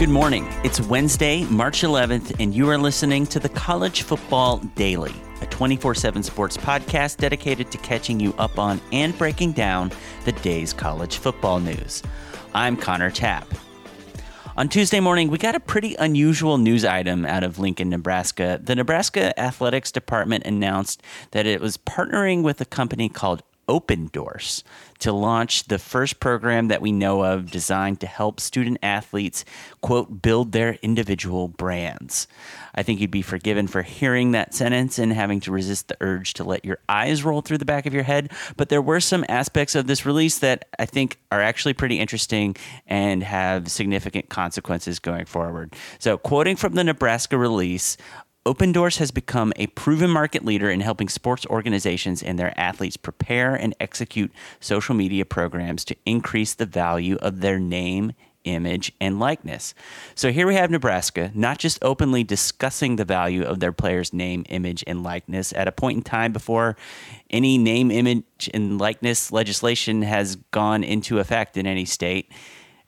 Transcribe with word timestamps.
Good 0.00 0.08
morning. 0.08 0.48
It's 0.64 0.80
Wednesday, 0.80 1.44
March 1.44 1.82
11th, 1.82 2.36
and 2.40 2.54
you 2.54 2.70
are 2.70 2.78
listening 2.78 3.26
to 3.26 3.38
the 3.38 3.50
College 3.50 4.00
Football 4.00 4.56
Daily, 4.74 5.12
a 5.42 5.46
24 5.48 5.94
7 5.94 6.22
sports 6.22 6.56
podcast 6.56 7.18
dedicated 7.18 7.70
to 7.70 7.76
catching 7.76 8.18
you 8.18 8.32
up 8.38 8.58
on 8.58 8.80
and 8.92 9.16
breaking 9.18 9.52
down 9.52 9.92
the 10.24 10.32
day's 10.32 10.72
college 10.72 11.18
football 11.18 11.60
news. 11.60 12.02
I'm 12.54 12.78
Connor 12.78 13.10
Tapp. 13.10 13.46
On 14.56 14.70
Tuesday 14.70 15.00
morning, 15.00 15.28
we 15.28 15.36
got 15.36 15.54
a 15.54 15.60
pretty 15.60 15.96
unusual 15.96 16.56
news 16.56 16.82
item 16.86 17.26
out 17.26 17.44
of 17.44 17.58
Lincoln, 17.58 17.90
Nebraska. 17.90 18.58
The 18.62 18.74
Nebraska 18.74 19.38
Athletics 19.38 19.92
Department 19.92 20.46
announced 20.46 21.02
that 21.32 21.44
it 21.44 21.60
was 21.60 21.76
partnering 21.76 22.42
with 22.42 22.58
a 22.62 22.64
company 22.64 23.10
called 23.10 23.42
Opendorse 23.70 24.64
to 24.98 25.12
launch 25.12 25.64
the 25.64 25.78
first 25.78 26.18
program 26.18 26.68
that 26.68 26.82
we 26.82 26.90
know 26.90 27.24
of 27.24 27.50
designed 27.52 28.00
to 28.00 28.06
help 28.06 28.40
student 28.40 28.78
athletes, 28.82 29.44
quote, 29.80 30.20
build 30.20 30.50
their 30.50 30.72
individual 30.82 31.46
brands. 31.46 32.26
I 32.74 32.82
think 32.82 33.00
you'd 33.00 33.12
be 33.12 33.22
forgiven 33.22 33.68
for 33.68 33.82
hearing 33.82 34.32
that 34.32 34.54
sentence 34.54 34.98
and 34.98 35.12
having 35.12 35.38
to 35.40 35.52
resist 35.52 35.86
the 35.88 35.96
urge 36.00 36.34
to 36.34 36.44
let 36.44 36.64
your 36.64 36.78
eyes 36.88 37.22
roll 37.22 37.42
through 37.42 37.58
the 37.58 37.64
back 37.64 37.86
of 37.86 37.94
your 37.94 38.02
head. 38.02 38.32
But 38.56 38.68
there 38.68 38.82
were 38.82 39.00
some 39.00 39.24
aspects 39.28 39.76
of 39.76 39.86
this 39.86 40.04
release 40.04 40.40
that 40.40 40.66
I 40.78 40.86
think 40.86 41.18
are 41.30 41.40
actually 41.40 41.74
pretty 41.74 42.00
interesting 42.00 42.56
and 42.86 43.22
have 43.22 43.70
significant 43.70 44.28
consequences 44.28 44.98
going 44.98 45.26
forward. 45.26 45.74
So, 46.00 46.18
quoting 46.18 46.56
from 46.56 46.74
the 46.74 46.84
Nebraska 46.84 47.38
release, 47.38 47.96
Opendorse 48.46 48.96
has 48.96 49.10
become 49.10 49.52
a 49.56 49.66
proven 49.66 50.08
market 50.08 50.46
leader 50.46 50.70
in 50.70 50.80
helping 50.80 51.10
sports 51.10 51.44
organizations 51.46 52.22
and 52.22 52.38
their 52.38 52.58
athletes 52.58 52.96
prepare 52.96 53.54
and 53.54 53.74
execute 53.78 54.32
social 54.60 54.94
media 54.94 55.26
programs 55.26 55.84
to 55.84 55.96
increase 56.06 56.54
the 56.54 56.64
value 56.64 57.16
of 57.16 57.40
their 57.40 57.58
name, 57.58 58.12
image, 58.44 58.92
and 58.98 59.20
likeness. 59.20 59.74
So 60.14 60.32
here 60.32 60.46
we 60.46 60.54
have 60.54 60.70
Nebraska 60.70 61.30
not 61.34 61.58
just 61.58 61.78
openly 61.82 62.24
discussing 62.24 62.96
the 62.96 63.04
value 63.04 63.42
of 63.42 63.60
their 63.60 63.72
players' 63.72 64.14
name, 64.14 64.46
image, 64.48 64.82
and 64.86 65.02
likeness 65.02 65.52
at 65.52 65.68
a 65.68 65.72
point 65.72 65.98
in 65.98 66.02
time 66.02 66.32
before 66.32 66.76
any 67.28 67.58
name, 67.58 67.90
image, 67.90 68.48
and 68.54 68.80
likeness 68.80 69.30
legislation 69.30 70.00
has 70.00 70.36
gone 70.50 70.82
into 70.82 71.18
effect 71.18 71.58
in 71.58 71.66
any 71.66 71.84
state. 71.84 72.32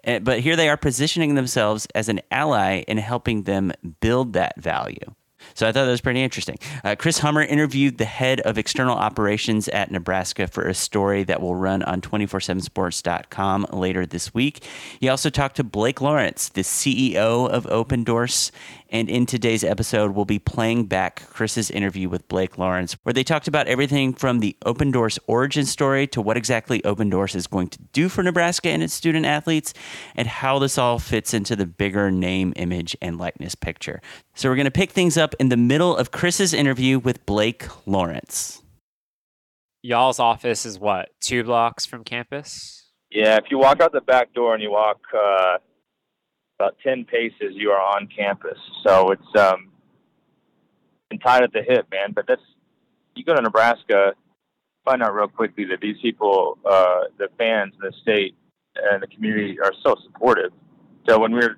Eh, 0.04 0.18
But 0.18 0.40
here 0.40 0.56
they 0.56 0.70
are 0.70 0.78
positioning 0.78 1.34
themselves 1.34 1.86
as 1.94 2.08
an 2.08 2.22
ally 2.30 2.84
in 2.88 2.96
helping 2.96 3.42
them 3.42 3.70
build 4.00 4.32
that 4.32 4.58
value. 4.58 5.14
So 5.54 5.66
I 5.66 5.72
thought 5.72 5.84
that 5.84 5.90
was 5.90 6.00
pretty 6.00 6.22
interesting. 6.22 6.58
Uh, 6.84 6.94
Chris 6.96 7.18
Hummer 7.18 7.42
interviewed 7.42 7.98
the 7.98 8.04
head 8.04 8.40
of 8.40 8.58
external 8.58 8.96
operations 8.96 9.68
at 9.68 9.90
Nebraska 9.90 10.46
for 10.46 10.66
a 10.66 10.74
story 10.74 11.24
that 11.24 11.40
will 11.40 11.56
run 11.56 11.82
on 11.82 12.00
247sports.com 12.00 13.66
later 13.72 14.06
this 14.06 14.32
week. 14.34 14.64
He 15.00 15.08
also 15.08 15.30
talked 15.30 15.56
to 15.56 15.64
Blake 15.64 16.00
Lawrence, 16.00 16.48
the 16.48 16.62
CEO 16.62 17.48
of 17.48 17.64
Opendorse. 17.66 18.50
And 18.92 19.08
in 19.08 19.24
today's 19.24 19.64
episode, 19.64 20.10
we'll 20.10 20.26
be 20.26 20.38
playing 20.38 20.84
back 20.84 21.26
Chris's 21.30 21.70
interview 21.70 22.10
with 22.10 22.28
Blake 22.28 22.58
Lawrence, 22.58 22.94
where 23.04 23.14
they 23.14 23.24
talked 23.24 23.48
about 23.48 23.66
everything 23.66 24.12
from 24.12 24.40
the 24.40 24.54
Opendorse 24.66 25.18
origin 25.26 25.64
story 25.64 26.06
to 26.08 26.20
what 26.20 26.36
exactly 26.36 26.82
Opendorse 26.82 27.34
is 27.34 27.46
going 27.46 27.68
to 27.68 27.78
do 27.94 28.10
for 28.10 28.22
Nebraska 28.22 28.68
and 28.68 28.82
its 28.82 28.92
student 28.92 29.24
athletes, 29.24 29.72
and 30.14 30.28
how 30.28 30.58
this 30.58 30.76
all 30.76 30.98
fits 30.98 31.32
into 31.32 31.56
the 31.56 31.64
bigger 31.64 32.10
name, 32.10 32.52
image, 32.56 32.94
and 33.00 33.16
likeness 33.16 33.54
picture. 33.54 34.02
So 34.34 34.50
we're 34.50 34.56
going 34.56 34.66
to 34.66 34.70
pick 34.70 34.90
things 34.90 35.16
up 35.16 35.34
in 35.40 35.48
the 35.48 35.56
middle 35.56 35.96
of 35.96 36.10
Chris's 36.10 36.52
interview 36.52 36.98
with 36.98 37.24
Blake 37.24 37.66
Lawrence. 37.86 38.60
Y'all's 39.80 40.20
office 40.20 40.66
is 40.66 40.78
what, 40.78 41.08
two 41.18 41.42
blocks 41.44 41.86
from 41.86 42.04
campus? 42.04 42.90
Yeah, 43.10 43.36
if 43.36 43.44
you 43.50 43.56
walk 43.56 43.80
out 43.80 43.92
the 43.92 44.02
back 44.02 44.34
door 44.34 44.52
and 44.52 44.62
you 44.62 44.70
walk 44.70 45.00
uh, 45.16 45.56
about 46.62 46.76
ten 46.82 47.04
paces, 47.04 47.54
you 47.54 47.70
are 47.70 47.80
on 47.80 48.08
campus. 48.08 48.58
So 48.86 49.10
it's 49.10 49.36
um, 49.36 49.70
and 51.10 51.20
tied 51.20 51.42
at 51.42 51.52
the 51.52 51.62
hip, 51.62 51.86
man. 51.90 52.12
But 52.12 52.26
that's 52.28 52.42
you 53.14 53.24
go 53.24 53.34
to 53.34 53.42
Nebraska, 53.42 54.12
find 54.84 55.02
out 55.02 55.14
real 55.14 55.28
quickly 55.28 55.64
that 55.66 55.80
these 55.80 55.96
people, 56.00 56.58
uh, 56.64 57.00
the 57.18 57.28
fans 57.36 57.74
the 57.80 57.92
state 58.00 58.34
and 58.76 59.02
the 59.02 59.06
community, 59.06 59.58
are 59.60 59.72
so 59.82 59.96
supportive. 60.04 60.52
So 61.08 61.18
when 61.18 61.32
we 61.32 61.40
were 61.40 61.56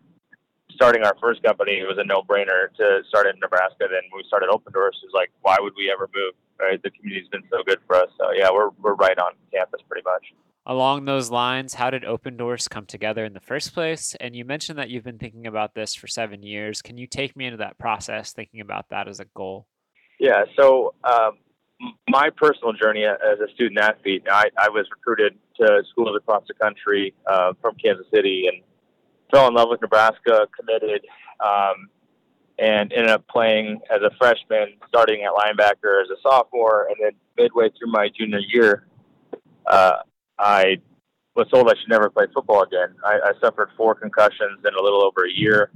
starting 0.73 1.05
our 1.05 1.15
first 1.21 1.43
company, 1.43 1.79
it 1.79 1.87
was 1.87 1.99
a 1.99 2.05
no-brainer 2.05 2.75
to 2.79 3.03
start 3.09 3.27
in 3.29 3.39
Nebraska. 3.39 3.87
Then 3.87 4.03
we 4.17 4.25
started 4.27 4.49
Opendorse, 4.49 4.99
it 4.99 5.07
was 5.07 5.15
like, 5.15 5.31
why 5.43 5.57
would 5.61 5.75
we 5.77 5.93
ever 5.93 6.09
move? 6.15 6.35
Right? 6.59 6.83
The 6.83 6.91
community's 6.91 7.29
been 7.29 7.45
so 7.51 7.63
good 7.65 7.79
for 7.87 7.97
us. 7.97 8.11
So 8.19 8.33
yeah, 8.33 8.49
we're 8.51 8.71
we're 8.83 8.95
right 8.95 9.19
on 9.19 9.33
campus 9.53 9.83
pretty 9.89 10.05
much. 10.05 10.25
Along 10.67 11.05
those 11.05 11.31
lines, 11.31 11.75
how 11.75 11.91
did 11.91 12.05
Opendorse 12.05 12.71
come 12.71 12.87
together 12.87 13.25
in 13.25 13.35
the 13.35 13.41
first 13.41 13.75
place? 13.75 14.17
And 14.19 14.35
you 14.35 14.47
mentioned 14.47 14.79
that 14.79 14.89
you've 14.89 15.05
been 15.05 15.19
thinking 15.19 15.47
about 15.47 15.75
this 15.75 15.95
for 15.95 16.07
seven 16.07 16.43
years. 16.43 16.81
Can 16.81 16.97
you 16.97 17.07
take 17.07 17.37
me 17.37 17.45
into 17.45 17.59
that 17.59 17.79
process, 17.79 18.33
thinking 18.33 18.61
about 18.61 18.89
that 18.89 19.07
as 19.07 19.21
a 19.21 19.27
goal? 19.35 19.67
Yeah. 20.19 20.45
So 20.57 20.95
um, 21.05 21.33
my 22.09 22.31
personal 22.31 22.73
journey 22.73 23.05
as 23.05 23.41
a 23.41 23.53
student 23.55 23.79
athlete, 23.79 24.25
I, 24.31 24.45
I 24.57 24.71
was 24.71 24.87
recruited 24.91 25.39
to 25.61 25.83
schools 25.91 26.17
across 26.17 26.45
the 26.49 26.55
country 26.55 27.15
uh, 27.27 27.53
from 27.61 27.75
Kansas 27.77 28.07
City 28.13 28.45
and 28.51 28.63
fell 29.31 29.49
in 29.49 29.55
love 29.55 29.69
with 29.71 29.83
Nebraska, 29.83 30.47
committed, 30.59 31.05
um, 31.45 31.89
and 32.59 32.93
ended 32.93 33.11
up 33.11 33.27
playing 33.29 33.81
as 33.95 34.01
a 34.03 34.11
freshman, 34.17 34.77
starting 34.89 35.25
at 35.25 35.33
linebacker 35.33 36.03
as 36.03 36.09
a 36.11 36.21
sophomore, 36.23 36.87
and 36.89 36.97
then 37.03 37.13
midway 37.37 37.69
through 37.71 37.91
my 37.91 38.09
junior 38.17 38.39
year, 38.39 38.87
uh, 39.67 39.97
I 40.39 40.79
was 41.35 41.49
told 41.49 41.69
I 41.69 41.75
should 41.81 41.89
never 41.89 42.11
play 42.11 42.27
football 42.33 42.63
again. 42.63 42.95
I, 43.05 43.19
I 43.25 43.33
suffered 43.41 43.71
four 43.77 43.95
concussions 43.95 44.61
in 44.67 44.75
a 44.75 44.83
little 44.83 45.05
over 45.05 45.27
a 45.27 45.33
year, 45.33 45.71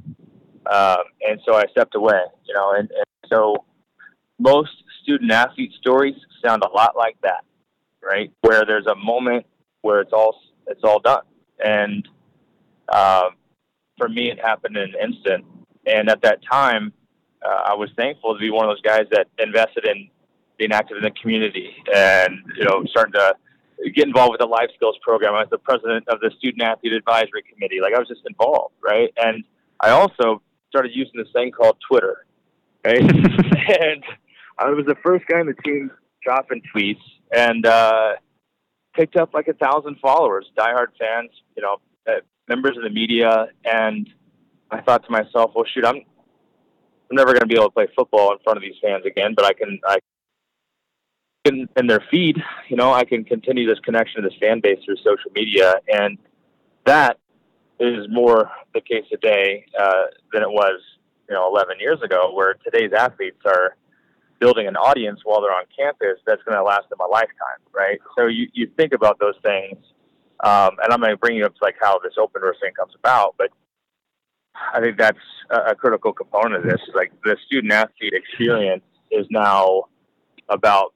um, 0.70 1.04
and 1.22 1.41
so 1.44 1.54
I 1.54 1.64
stepped 1.70 1.94
away. 1.94 2.20
You 2.46 2.54
know, 2.54 2.72
and, 2.72 2.91
and 2.91 3.30
so 3.30 3.64
most 4.38 4.70
student 5.02 5.30
athlete 5.30 5.72
stories 5.80 6.14
sound 6.44 6.62
a 6.62 6.70
lot 6.70 6.97
like 6.97 7.16
that, 7.22 7.44
right? 8.02 8.30
Where 8.42 8.64
there's 8.64 8.86
a 8.86 8.94
moment 8.94 9.47
where 9.82 10.00
it's 10.00 10.12
all 10.12 10.36
it's 10.66 10.84
all 10.84 11.00
done, 11.00 11.22
and 11.64 12.08
um, 12.92 13.30
for 13.97 14.08
me, 14.08 14.30
it 14.30 14.41
happened 14.41 14.76
in 14.76 14.94
an 14.94 14.94
instant. 15.02 15.44
And 15.86 16.08
at 16.08 16.22
that 16.22 16.41
time, 16.50 16.92
uh, 17.44 17.62
I 17.66 17.74
was 17.74 17.91
thankful 17.97 18.34
to 18.34 18.41
be 18.41 18.50
one 18.50 18.64
of 18.64 18.70
those 18.70 18.82
guys 18.82 19.06
that 19.10 19.28
invested 19.38 19.86
in 19.86 20.08
being 20.58 20.72
active 20.72 20.97
in 20.97 21.04
the 21.04 21.10
community 21.12 21.72
and 21.94 22.41
you 22.56 22.64
know 22.64 22.84
starting 22.86 23.12
to 23.12 23.34
get 23.94 24.06
involved 24.06 24.33
with 24.33 24.41
the 24.41 24.47
life 24.47 24.71
skills 24.75 24.97
program. 25.03 25.34
I 25.34 25.41
was 25.41 25.49
the 25.50 25.59
president 25.59 26.09
of 26.09 26.21
the 26.21 26.31
student 26.39 26.62
athlete 26.62 26.93
advisory 26.93 27.43
committee. 27.53 27.81
Like 27.81 27.94
I 27.94 27.99
was 27.99 28.09
just 28.09 28.22
involved, 28.27 28.75
right? 28.83 29.12
And 29.16 29.44
I 29.81 29.91
also 29.91 30.43
started 30.69 30.93
using 30.94 31.12
this 31.16 31.28
thing 31.33 31.50
called 31.53 31.77
Twitter, 31.89 32.27
right? 32.84 33.00
and 33.00 34.05
I 34.59 34.71
was 34.71 34.87
the 34.87 34.97
first 35.03 35.27
guy 35.27 35.41
on 35.41 35.47
the 35.47 35.55
team 35.65 35.91
dropping 36.22 36.62
tweets 36.75 37.00
and 37.34 37.65
uh, 37.65 38.15
picked 38.94 39.16
up 39.16 39.33
like 39.33 39.49
a 39.49 39.55
thousand 39.55 39.97
followers, 40.00 40.47
diehard 40.59 40.89
fans, 40.99 41.31
you 41.56 41.62
know, 41.62 41.77
uh, 42.09 42.21
members 42.49 42.77
of 42.77 42.83
the 42.83 42.91
media. 42.91 43.47
And 43.65 44.09
I 44.71 44.81
thought 44.81 45.05
to 45.05 45.10
myself, 45.10 45.53
well, 45.55 45.65
shoot, 45.72 45.84
I'm 45.84 46.03
I'm 47.10 47.16
never 47.16 47.33
going 47.33 47.41
to 47.41 47.47
be 47.47 47.55
able 47.55 47.66
to 47.66 47.71
play 47.71 47.87
football 47.97 48.33
in 48.33 48.39
front 48.45 48.59
of 48.59 48.62
these 48.62 48.75
fans 48.83 49.06
again, 49.06 49.33
but 49.34 49.45
I 49.47 49.53
can 49.55 49.81
I 49.87 49.99
can 51.48 51.69
in 51.76 51.86
their 51.86 52.03
feed, 52.10 52.36
you 52.69 52.76
know, 52.76 52.92
I 52.92 53.04
can 53.04 53.25
continue 53.25 53.66
this 53.66 53.81
connection 53.81 54.22
to 54.22 54.28
this 54.28 54.38
fan 54.38 54.60
base 54.60 54.78
through 54.84 54.97
social 54.97 55.31
media, 55.34 55.75
and 55.88 56.19
that 56.84 57.19
is 57.81 58.06
more 58.09 58.50
the 58.75 58.81
case 58.81 59.04
today 59.10 59.66
uh, 59.78 60.04
than 60.32 60.42
it 60.42 60.50
was, 60.50 60.81
you 61.28 61.34
know, 61.34 61.48
11 61.48 61.76
years 61.81 62.00
ago, 62.03 62.32
where 62.34 62.54
today's 62.64 62.92
athletes 62.92 63.41
are 63.44 63.76
building 64.41 64.66
an 64.66 64.76
audience 64.76 65.20
while 65.25 65.41
they're 65.41 65.53
on 65.53 65.64
campus 65.76 66.19
that's 66.26 66.42
going 66.44 66.56
to 66.56 66.62
last 66.62 66.88
them 66.91 67.00
a 67.00 67.06
lifetime, 67.06 67.60
right? 67.75 67.98
So 68.16 68.26
you, 68.26 68.48
you 68.53 68.70
think 68.76 68.92
about 68.92 69.19
those 69.19 69.34
things, 69.42 69.78
um, 70.44 70.77
and 70.83 70.92
I'm 70.92 71.00
going 71.00 71.10
to 71.10 71.16
bring 71.16 71.36
you 71.36 71.45
up 71.45 71.54
to 71.54 71.60
like 71.62 71.77
how 71.80 71.98
this 71.98 72.15
Opendorse 72.18 72.60
thing 72.60 72.72
comes 72.78 72.92
about, 72.98 73.34
but 73.39 73.50
I 74.72 74.80
think 74.80 74.98
that's 74.98 75.18
a, 75.50 75.72
a 75.72 75.74
critical 75.74 76.12
component 76.12 76.65
of 76.65 76.71
this. 76.71 76.80
Is 76.89 76.95
like 76.95 77.12
the 77.24 77.36
student 77.47 77.72
athlete 77.72 78.12
experience 78.12 78.84
is 79.10 79.27
now 79.30 79.84
about 80.48 80.95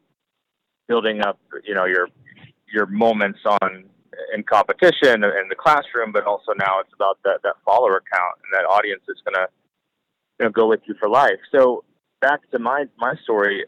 building 0.92 1.22
up, 1.22 1.38
you 1.64 1.74
know, 1.74 1.86
your 1.86 2.08
your 2.70 2.84
moments 2.86 3.38
on 3.46 3.84
in 4.34 4.42
competition 4.42 5.24
in 5.24 5.46
the 5.48 5.56
classroom, 5.58 6.12
but 6.12 6.24
also 6.24 6.52
now 6.58 6.80
it's 6.80 6.92
about 6.94 7.16
that 7.24 7.38
that 7.44 7.54
follower 7.64 8.02
count 8.12 8.34
and 8.44 8.50
that 8.52 8.66
audience 8.68 9.02
is 9.08 9.16
going 9.24 9.34
to 9.34 9.46
you 10.38 10.44
know 10.44 10.50
go 10.50 10.66
with 10.68 10.80
you 10.84 10.94
for 11.00 11.08
life. 11.08 11.40
So 11.50 11.84
back 12.20 12.40
to 12.50 12.58
my 12.58 12.84
my 12.98 13.14
story, 13.22 13.64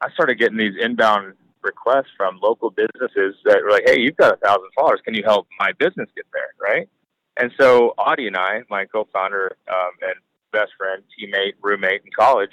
I 0.00 0.10
started 0.14 0.36
getting 0.36 0.58
these 0.58 0.74
inbound 0.80 1.34
requests 1.62 2.12
from 2.16 2.40
local 2.42 2.70
businesses 2.70 3.36
that 3.44 3.62
were 3.62 3.70
like, 3.70 3.84
"Hey, 3.86 4.00
you've 4.00 4.16
got 4.16 4.34
a 4.34 4.36
thousand 4.38 4.70
followers. 4.74 5.00
Can 5.04 5.14
you 5.14 5.22
help 5.24 5.46
my 5.60 5.70
business 5.78 6.08
get 6.16 6.26
there?" 6.32 6.50
Right? 6.60 6.88
And 7.36 7.52
so 7.60 7.94
Audie 7.98 8.26
and 8.26 8.36
I, 8.36 8.62
my 8.68 8.84
co-founder 8.84 9.56
um, 9.68 9.92
and 10.02 10.16
best 10.52 10.72
friend, 10.76 11.04
teammate, 11.14 11.54
roommate 11.62 12.02
in 12.04 12.10
college, 12.18 12.50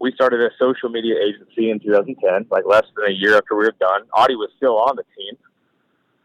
we 0.00 0.12
started 0.12 0.40
a 0.40 0.50
social 0.58 0.88
media 0.88 1.14
agency 1.16 1.70
in 1.70 1.80
2010, 1.80 2.46
like 2.50 2.64
less 2.66 2.84
than 2.96 3.10
a 3.10 3.12
year 3.12 3.36
after 3.36 3.56
we 3.56 3.64
were 3.64 3.74
done. 3.78 4.02
Audie 4.14 4.36
was 4.36 4.50
still 4.56 4.78
on 4.78 4.96
the 4.96 5.04
team, 5.16 5.36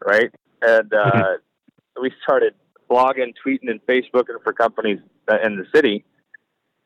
right? 0.04 0.30
And 0.60 0.92
uh, 0.92 1.34
we 2.00 2.12
started 2.22 2.54
blogging, 2.90 3.32
tweeting, 3.44 3.70
and 3.70 3.80
Facebooking 3.86 4.42
for 4.44 4.52
companies 4.52 4.98
in 5.42 5.56
the 5.56 5.64
city 5.74 6.04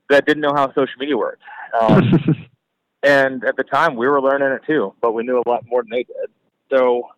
that 0.09 0.27
didn't 0.27 0.43
know 0.43 0.53
how 0.55 0.69
social 0.69 0.99
media 0.99 1.17
worked. 1.17 1.43
Um, 1.81 2.47
and 3.03 3.45
at 3.45 3.57
the 3.57 3.65
time, 3.65 3.97
we 3.97 4.07
were 4.07 4.21
learning 4.21 4.53
it 4.53 4.63
too, 4.67 4.95
but 5.01 5.13
we 5.13 5.25
knew 5.25 5.43
a 5.45 5.49
lot 5.49 5.65
more 5.67 5.83
than 5.83 5.91
they 5.91 6.05
did. 6.05 6.31
So 6.71 7.09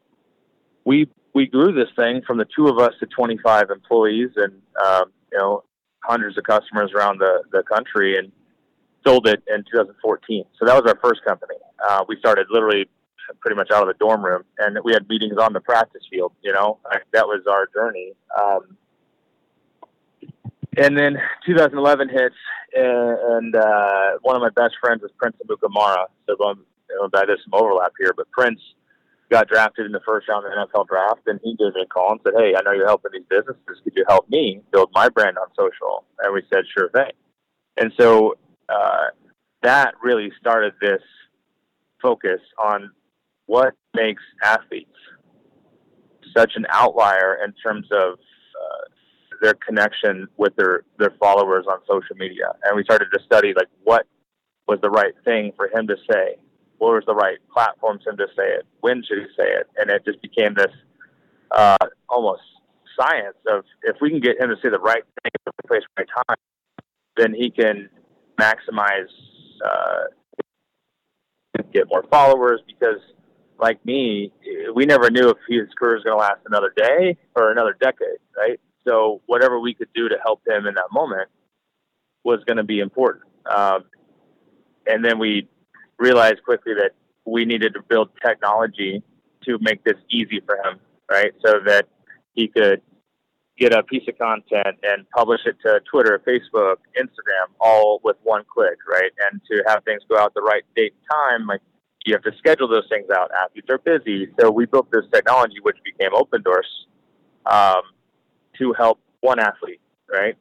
we 0.85 1.09
we 1.35 1.47
grew 1.47 1.73
this 1.73 1.89
thing 1.95 2.23
from 2.27 2.39
the 2.39 2.47
two 2.57 2.67
of 2.69 2.79
us 2.79 2.95
to 3.01 3.07
25 3.07 3.71
employees 3.71 4.31
and 4.37 4.55
um, 4.83 5.13
you 5.31 5.39
know 5.39 5.63
hundreds 6.03 6.39
of 6.39 6.45
customers 6.45 6.91
around 6.95 7.19
the 7.19 7.43
the 7.53 7.63
country, 7.63 8.19
and 8.19 8.33
sold 9.09 9.27
it 9.27 9.43
in 9.49 9.65
2014. 9.71 10.45
So 10.59 10.67
that 10.67 10.75
was 10.75 10.85
our 10.91 10.99
first 11.03 11.25
company. 11.25 11.57
Uh, 11.89 12.05
we 12.09 12.17
started 12.19 12.47
literally 12.51 12.87
pretty 13.41 13.57
much 13.57 13.71
out 13.71 13.83
of 13.83 13.89
the 13.89 13.99
dorm 13.99 14.25
room, 14.25 14.43
and 14.59 14.79
we 14.85 14.93
had 14.93 15.09
meetings 15.09 15.37
on 15.39 15.53
the 15.53 15.61
practice 15.61 16.03
field. 16.11 16.33
You 16.43 16.53
know, 16.53 16.79
that 17.13 17.27
was 17.27 17.43
our 17.51 17.67
journey. 17.75 18.13
Um, 18.39 18.77
and 20.77 20.97
then 20.97 21.17
2011 21.47 22.09
hits, 22.09 22.35
and 22.75 23.55
uh, 23.55 24.19
one 24.23 24.37
of 24.37 24.43
my 24.43 24.51
best 24.51 24.75
friends 24.81 25.03
was 25.03 25.11
Prince 25.19 25.37
Amukamara. 25.45 26.07
So 26.27 26.37
going, 26.37 26.59
you 26.91 26.97
know, 26.97 27.09
there's 27.13 27.41
some 27.45 27.55
overlap 27.61 27.93
here, 27.99 28.13
but 28.17 28.31
Prince 28.31 28.61
got 29.31 29.49
drafted 29.49 29.87
in 29.87 29.93
the 29.93 30.01
first 30.07 30.29
round 30.29 30.47
of 30.47 30.53
the 30.53 30.79
NFL 30.79 30.87
draft, 30.89 31.21
and 31.27 31.41
he 31.43 31.55
gave 31.57 31.75
me 31.75 31.83
a 31.83 31.87
call 31.87 32.13
and 32.13 32.21
said, 32.25 32.35
"Hey, 32.37 32.55
I 32.57 32.63
know 32.63 32.73
you're 32.73 32.87
helping 32.87 33.13
these 33.13 33.27
businesses. 33.29 33.83
Could 33.85 33.95
you 33.97 34.05
help 34.09 34.29
me 34.31 34.63
build 34.73 34.91
my 34.95 35.09
brand 35.09 35.37
on 35.37 35.49
social?" 35.57 36.05
And 36.21 36.33
we 36.33 36.43
said, 36.53 36.65
"Sure 36.73 36.89
thing." 36.91 37.13
And 37.77 37.93
so 37.99 38.37
uh, 38.69 39.07
that 39.63 39.95
really 40.03 40.31
started 40.41 40.75
this 40.81 41.03
focus 42.01 42.41
on 42.63 42.91
what 43.47 43.75
makes 43.95 44.23
athletes 44.43 44.91
such 46.37 46.53
an 46.57 46.67
outlier 46.71 47.39
in 47.45 47.53
terms 47.53 47.87
of 47.91 48.13
uh, 48.13 48.85
their 49.41 49.55
connection 49.55 50.29
with 50.37 50.55
their, 50.57 50.83
their 50.99 51.13
followers 51.19 51.65
on 51.69 51.79
social 51.89 52.17
media. 52.17 52.53
And 52.65 52.77
we 52.77 52.85
started 52.85 53.09
to 53.13 53.21
study 53.25 53.55
like 53.57 53.69
what 53.83 54.07
was 54.67 54.79
the 54.83 54.91
right 54.91 55.15
thing 55.25 55.53
for 55.57 55.69
him 55.69 55.87
to 55.89 55.97
say, 56.11 56.37
what 56.77 56.93
was 56.93 57.05
the 57.07 57.15
right 57.15 57.39
platform 57.53 57.99
for 58.03 58.11
him 58.11 58.19
to 58.19 58.27
say 58.37 58.47
it, 58.47 58.67
when 58.81 59.03
should 59.03 59.19
he 59.19 59.25
say 59.37 59.49
it, 59.49 59.67
and 59.77 59.91
it 59.91 60.05
just 60.05 60.21
became 60.23 60.55
this 60.55 60.73
uh, 61.51 61.77
almost 62.09 62.43
science 63.01 63.37
of 63.47 63.65
if 63.85 63.97
we 64.01 64.11
can 64.11 64.21
get 64.21 64.41
him 64.41 64.51
to 64.51 64.57
say 64.63 64.69
the 64.69 64.79
right 64.79 65.03
thing 65.03 65.33
at 65.35 65.41
the 65.45 65.53
right 65.63 65.69
place, 65.69 65.83
right 65.99 66.09
time, 66.29 66.37
then 67.17 67.35
he 67.35 67.51
can 67.51 67.89
maximize, 68.39 69.09
uh, 69.65 70.05
get 71.73 71.87
more 71.89 72.05
followers 72.11 72.61
because 72.67 73.01
like 73.59 73.85
me, 73.85 74.33
we 74.75 74.87
never 74.87 75.11
knew 75.11 75.31
if 75.31 75.37
his 75.49 75.69
career 75.79 75.95
was 75.95 76.05
going 76.05 76.17
to 76.17 76.21
last 76.21 76.41
another 76.47 76.73
day 76.77 77.17
or 77.35 77.51
another 77.51 77.77
decade, 77.81 78.19
right? 78.37 78.61
So 78.87 79.21
whatever 79.27 79.59
we 79.59 79.75
could 79.75 79.89
do 79.95 80.09
to 80.09 80.17
help 80.25 80.41
him 80.47 80.67
in 80.67 80.75
that 80.75 80.89
moment 80.93 81.29
was 82.25 82.41
going 82.47 82.57
to 82.57 82.65
be 82.65 82.81
important. 82.81 83.25
Um, 83.51 83.85
and 84.87 85.05
then 85.05 85.19
we 85.19 85.49
realized 85.99 86.43
quickly 86.45 86.75
that 86.75 86.93
we 87.27 87.45
needed 87.45 87.75
to 87.75 87.83
build 87.83 88.11
technology 88.25 89.03
to 89.45 89.59
make 89.61 89.83
this 89.85 89.97
easy 90.11 90.41
for 90.47 90.57
him, 90.57 90.79
right? 91.11 91.33
So 91.45 91.61
that 91.67 91.89
he 92.35 92.49
could 92.49 92.81
get 93.59 93.73
a 93.75 93.83
piece 93.83 94.07
of 94.09 94.17
content 94.19 94.79
and 94.83 95.09
publish 95.11 95.41
it 95.45 95.57
to 95.65 95.81
Twitter, 95.91 96.21
Facebook, 96.27 96.77
Instagram, 96.97 97.51
all 97.61 98.01
with 98.05 98.17
one 98.23 98.43
click, 98.53 98.79
right? 98.89 99.11
And 99.31 99.41
to 99.51 99.63
have 99.67 99.85
things 99.85 100.03
go 100.09 100.17
out 100.17 100.33
the 100.35 100.43
right 100.43 100.63
date 100.77 100.95
and 100.95 101.41
time, 101.41 101.47
like 101.47 101.61
you 102.07 102.15
have 102.15 102.23
to 102.23 102.33
schedule 102.39 102.69
those 102.69 102.87
things 102.89 103.07
out. 103.11 103.31
Athletes 103.43 103.67
are 103.71 103.79
busy, 103.79 104.29
so 104.41 104.51
we 104.51 104.67
built 104.67 104.91
this 104.93 105.05
technology, 105.13 105.57
which 105.63 105.77
became 105.85 106.13
Opendorse, 106.13 106.87
um, 107.47 107.83
to 108.59 108.73
help 108.75 109.01
one 109.21 109.41
athlete, 109.41 109.81
right? 110.11 110.37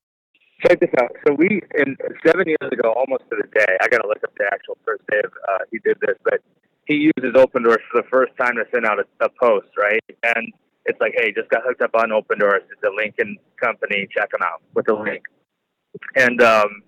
Check 0.66 0.80
this 0.80 0.90
out. 1.02 1.12
So 1.25 1.34
we, 1.34 1.62
in 1.75 1.98
seven 2.25 2.48
years 2.48 2.72
ago, 2.72 2.94
almost 2.94 3.24
to 3.30 3.38
the 3.42 3.48
day, 3.54 3.78
I 3.81 3.88
got 3.88 4.00
to 4.00 4.08
look 4.08 4.24
up 4.24 4.34
the 4.38 4.46
actual 4.52 4.78
first 4.86 5.04
day 5.12 5.20
of 5.24 5.31
uh, 5.50 5.58
he 5.72 5.80
did 5.80 5.98
this, 6.02 6.18
but 6.24 6.40
he 6.86 7.12
uses 7.18 7.34
Opendorse 7.36 7.84
for 7.92 8.02
the 8.02 8.08
first 8.10 8.31
time 8.40 8.56
to 8.56 8.63
send 8.74 8.86
out 8.86 9.00
a, 9.00 9.25
a 9.25 9.30
post, 9.30 9.68
right? 9.78 10.02
And 10.36 10.54
it's 10.88 11.00
like, 11.01 11.13
hey, 11.18 11.34
just 11.34 11.50
got 11.50 11.63
hooked 11.66 11.81
up 11.81 11.92
on 11.95 12.10
Opendorse. 12.10 12.63
It's 12.72 12.81
a 12.84 12.89
Lincoln 12.95 13.38
company. 13.62 14.07
Check 14.10 14.31
them 14.31 14.42
out 14.42 14.62
with 14.74 14.89
a 14.89 14.94
link. 14.94 15.24
And 16.16 16.42
um, 16.42 16.81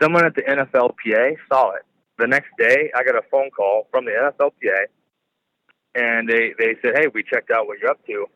someone 0.00 0.24
at 0.24 0.34
the 0.34 0.42
NFLPA 0.42 1.36
saw 1.48 1.72
it. 1.72 1.82
The 2.18 2.26
next 2.26 2.48
day, 2.58 2.90
I 2.96 3.04
got 3.04 3.16
a 3.16 3.22
phone 3.30 3.50
call 3.50 3.88
from 3.90 4.04
the 4.06 4.12
NFLPA, 4.12 4.86
and 5.96 6.28
they, 6.28 6.54
they 6.58 6.76
said, 6.80 6.92
hey, 6.96 7.08
we 7.12 7.22
checked 7.22 7.50
out 7.50 7.66
what 7.66 7.78
you're 7.78 7.90
up 7.90 8.04
to. 8.06 8.26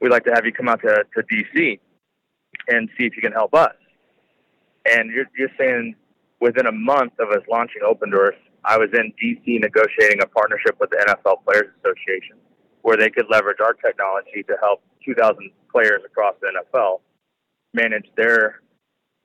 We'd 0.00 0.10
like 0.10 0.24
to 0.24 0.32
have 0.34 0.44
you 0.44 0.52
come 0.52 0.68
out 0.68 0.82
to, 0.82 1.04
to 1.14 1.22
D.C. 1.30 1.80
and 2.68 2.90
see 2.98 3.06
if 3.06 3.16
you 3.16 3.22
can 3.22 3.32
help 3.32 3.54
us. 3.54 3.74
And 4.84 5.10
you're, 5.10 5.26
you're 5.38 5.50
saying 5.58 5.94
within 6.40 6.66
a 6.66 6.72
month 6.72 7.12
of 7.18 7.30
us 7.30 7.42
launching 7.50 7.82
Opendorse, 7.82 8.36
I 8.64 8.76
was 8.76 8.90
in 8.92 9.12
D.C. 9.18 9.58
negotiating 9.58 10.20
a 10.22 10.26
partnership 10.26 10.76
with 10.80 10.90
the 10.90 10.96
NFL 10.96 11.44
Players 11.44 11.72
Association 11.78 12.36
where 12.86 12.96
they 12.96 13.10
could 13.10 13.26
leverage 13.28 13.58
our 13.58 13.72
technology 13.72 14.44
to 14.46 14.54
help 14.62 14.80
2,000 15.04 15.50
players 15.72 16.02
across 16.06 16.36
the 16.40 16.46
NFL 16.54 17.00
manage 17.74 18.06
their 18.16 18.60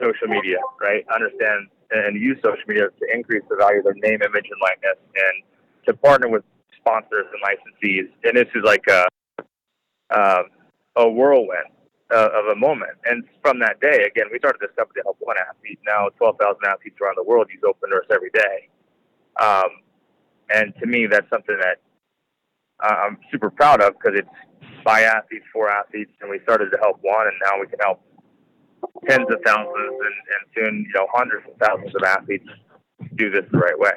social 0.01 0.27
media, 0.27 0.57
right? 0.81 1.05
Understand 1.13 1.67
and 1.91 2.19
use 2.19 2.39
social 2.43 2.63
media 2.67 2.87
to 2.89 3.05
increase 3.13 3.43
the 3.51 3.55
value 3.55 3.77
of 3.77 3.83
their 3.83 3.93
name, 4.01 4.19
image, 4.23 4.49
and 4.49 4.59
likeness, 4.63 4.97
and 5.13 5.43
to 5.85 5.93
partner 5.93 6.27
with 6.27 6.43
sponsors 6.75 7.27
and 7.31 7.39
licensees. 7.45 8.09
And 8.23 8.35
this 8.35 8.47
is 8.55 8.63
like 8.63 8.85
a 8.89 9.05
uh, 10.09 10.43
a 10.95 11.07
whirlwind 11.07 11.69
uh, 12.11 12.29
of 12.33 12.45
a 12.47 12.55
moment. 12.55 12.97
And 13.05 13.25
from 13.43 13.59
that 13.59 13.79
day, 13.79 14.09
again, 14.09 14.25
we 14.31 14.39
started 14.39 14.57
this 14.59 14.71
company 14.75 15.01
to 15.01 15.03
help 15.03 15.17
one 15.19 15.37
athlete. 15.37 15.77
Now, 15.85 16.09
12,000 16.17 16.57
athletes 16.65 16.97
around 16.99 17.15
the 17.15 17.23
world 17.23 17.45
use 17.53 17.61
Opendorse 17.61 18.09
every 18.11 18.31
day. 18.33 18.69
Um, 19.39 19.69
and 20.49 20.73
to 20.79 20.87
me, 20.87 21.05
that's 21.05 21.29
something 21.29 21.57
that 21.61 21.77
I'm 22.81 23.17
super 23.31 23.49
proud 23.49 23.81
of 23.81 23.93
because 23.93 24.19
it's 24.19 24.83
by 24.83 25.01
athletes 25.01 25.45
for 25.53 25.69
athletes, 25.69 26.11
and 26.21 26.29
we 26.29 26.39
started 26.43 26.71
to 26.71 26.77
help 26.77 26.97
one, 27.01 27.27
and 27.27 27.35
now 27.45 27.59
we 27.59 27.67
can 27.67 27.79
help 27.79 28.01
tens 29.07 29.27
of 29.29 29.39
thousands 29.45 29.75
and, 29.75 30.15
and 30.33 30.43
soon, 30.55 30.85
you 30.87 30.93
know, 30.95 31.07
hundreds 31.13 31.45
of 31.47 31.57
thousands 31.59 31.93
of 31.95 32.03
athletes 32.03 32.47
do 33.15 33.29
this 33.29 33.43
the 33.51 33.57
right 33.57 33.77
way. 33.77 33.91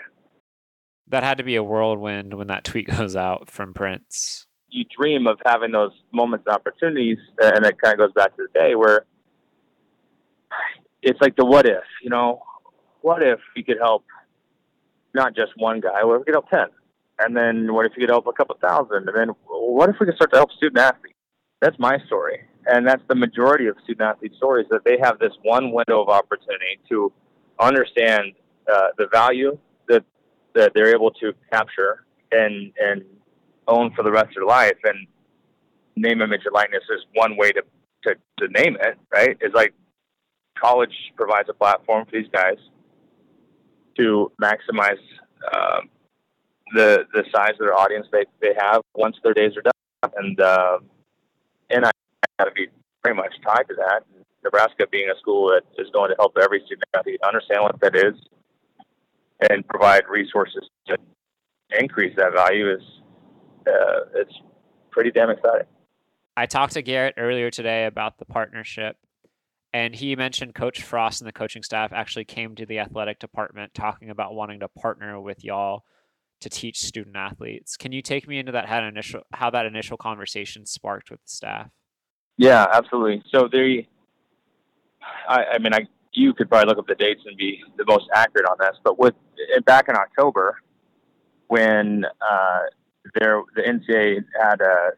That 1.08 1.22
had 1.22 1.38
to 1.38 1.44
be 1.44 1.56
a 1.56 1.62
whirlwind 1.62 2.34
when 2.34 2.48
that 2.48 2.64
tweet 2.64 2.88
goes 2.96 3.16
out 3.16 3.50
from 3.50 3.74
Prince. 3.74 4.46
You 4.68 4.84
dream 4.84 5.26
of 5.26 5.38
having 5.46 5.72
those 5.72 5.92
moments 6.12 6.44
and 6.46 6.54
opportunities, 6.54 7.18
uh, 7.42 7.52
and 7.54 7.64
it 7.64 7.80
kind 7.80 7.94
of 7.94 7.98
goes 7.98 8.12
back 8.12 8.36
to 8.36 8.46
the 8.52 8.58
day 8.58 8.74
where 8.74 9.06
it's 11.02 11.20
like 11.20 11.36
the 11.36 11.44
what 11.44 11.66
if, 11.66 11.84
you 12.02 12.10
know, 12.10 12.42
what 13.02 13.22
if 13.22 13.38
we 13.54 13.62
could 13.62 13.78
help 13.80 14.04
not 15.14 15.36
just 15.36 15.52
one 15.56 15.80
guy, 15.80 16.02
what 16.02 16.16
if 16.16 16.20
we 16.20 16.24
could 16.24 16.34
help 16.34 16.50
10? 16.50 16.66
And 17.24 17.34
then 17.34 17.72
what 17.72 17.86
if 17.86 17.92
you 17.96 18.02
could 18.02 18.10
help 18.10 18.26
a 18.26 18.32
couple 18.32 18.56
thousand? 18.60 19.08
And 19.08 19.16
then 19.16 19.28
what 19.46 19.88
if 19.88 19.96
we 19.98 20.06
could 20.06 20.16
start 20.16 20.30
to 20.32 20.36
help 20.36 20.52
student 20.52 20.78
athletes? 20.78 21.16
That's 21.60 21.78
my 21.78 21.98
story. 22.06 22.40
And 22.66 22.86
that's 22.86 23.02
the 23.08 23.14
majority 23.14 23.66
of 23.66 23.76
student 23.84 24.02
athlete 24.02 24.34
stories 24.36 24.66
that 24.70 24.84
they 24.84 24.98
have 25.02 25.18
this 25.18 25.32
one 25.42 25.72
window 25.72 26.02
of 26.02 26.08
opportunity 26.08 26.78
to 26.90 27.12
understand 27.58 28.32
uh, 28.70 28.88
the 28.98 29.06
value 29.10 29.58
that, 29.88 30.04
that 30.54 30.72
they're 30.74 30.94
able 30.94 31.10
to 31.12 31.32
capture 31.50 32.04
and, 32.30 32.72
and 32.78 33.02
own 33.68 33.92
for 33.94 34.02
the 34.02 34.10
rest 34.10 34.28
of 34.28 34.34
their 34.34 34.46
life. 34.46 34.76
And 34.84 35.06
name, 35.96 36.20
image, 36.20 36.42
and 36.44 36.52
likeness 36.52 36.82
is 36.94 37.06
one 37.14 37.36
way 37.36 37.52
to, 37.52 37.62
to, 38.04 38.14
to 38.38 38.48
name 38.48 38.76
it, 38.80 38.98
right? 39.10 39.36
It's 39.40 39.54
like 39.54 39.72
college 40.58 40.94
provides 41.16 41.48
a 41.48 41.54
platform 41.54 42.04
for 42.04 42.12
these 42.12 42.30
guys 42.32 42.58
to 43.96 44.30
maximize 44.42 45.00
um, 45.54 45.88
the 46.74 47.06
the 47.12 47.24
size 47.34 47.52
of 47.52 47.60
their 47.60 47.74
audience 47.74 48.06
they, 48.12 48.24
they 48.40 48.54
have 48.58 48.82
once 48.94 49.16
their 49.22 49.34
days 49.34 49.52
are 49.56 49.62
done. 49.62 50.12
And 50.16 50.40
uh, 50.40 50.78
and 51.70 51.86
I 51.86 51.90
got 52.38 52.46
to 52.46 52.52
be 52.52 52.66
pretty 53.02 53.16
much 53.16 53.32
tied 53.46 53.66
to 53.68 53.74
that. 53.76 54.02
Nebraska 54.42 54.86
being 54.90 55.08
a 55.08 55.18
school 55.18 55.48
that 55.48 55.62
is 55.82 55.88
going 55.92 56.10
to 56.10 56.16
help 56.18 56.36
every 56.40 56.60
student 56.66 56.84
athlete 56.94 57.18
understand 57.26 57.62
what 57.62 57.80
that 57.80 57.96
is 57.96 58.14
and 59.50 59.66
provide 59.66 60.02
resources 60.08 60.68
to 60.86 60.96
increase 61.78 62.14
that 62.16 62.32
value 62.34 62.70
is 62.70 62.82
uh, 63.66 64.04
it's 64.14 64.34
pretty 64.90 65.10
damn 65.10 65.30
exciting. 65.30 65.66
I 66.36 66.46
talked 66.46 66.74
to 66.74 66.82
Garrett 66.82 67.14
earlier 67.16 67.50
today 67.50 67.86
about 67.86 68.18
the 68.18 68.24
partnership, 68.24 68.96
and 69.72 69.94
he 69.94 70.14
mentioned 70.16 70.54
Coach 70.54 70.82
Frost 70.82 71.20
and 71.20 71.28
the 71.28 71.32
coaching 71.32 71.62
staff 71.62 71.92
actually 71.92 72.24
came 72.24 72.54
to 72.56 72.66
the 72.66 72.80
athletic 72.80 73.18
department 73.18 73.72
talking 73.72 74.10
about 74.10 74.34
wanting 74.34 74.60
to 74.60 74.68
partner 74.68 75.18
with 75.20 75.42
y'all 75.42 75.84
to 76.44 76.50
teach 76.50 76.78
student 76.78 77.16
athletes. 77.16 77.76
Can 77.76 77.90
you 77.90 78.02
take 78.02 78.28
me 78.28 78.38
into 78.38 78.52
that 78.52 78.66
how 78.66 78.82
initial 78.84 79.22
how 79.32 79.48
that 79.50 79.64
initial 79.64 79.96
conversation 79.96 80.66
sparked 80.66 81.10
with 81.10 81.22
the 81.22 81.30
staff? 81.30 81.70
Yeah, 82.36 82.66
absolutely. 82.70 83.22
So 83.34 83.48
they, 83.50 83.88
I, 85.28 85.44
I 85.54 85.58
mean, 85.58 85.72
I 85.72 85.86
you 86.12 86.34
could 86.34 86.50
probably 86.50 86.68
look 86.68 86.78
up 86.78 86.86
the 86.86 86.94
dates 86.94 87.22
and 87.24 87.36
be 87.36 87.62
the 87.78 87.84
most 87.88 88.04
accurate 88.14 88.46
on 88.46 88.56
this, 88.60 88.76
but 88.84 88.98
with 88.98 89.14
back 89.64 89.88
in 89.88 89.96
October, 89.96 90.58
when 91.48 92.04
uh, 92.04 92.60
there 93.18 93.40
the 93.56 93.62
NCAA 93.62 94.22
had 94.38 94.60
a, 94.60 94.90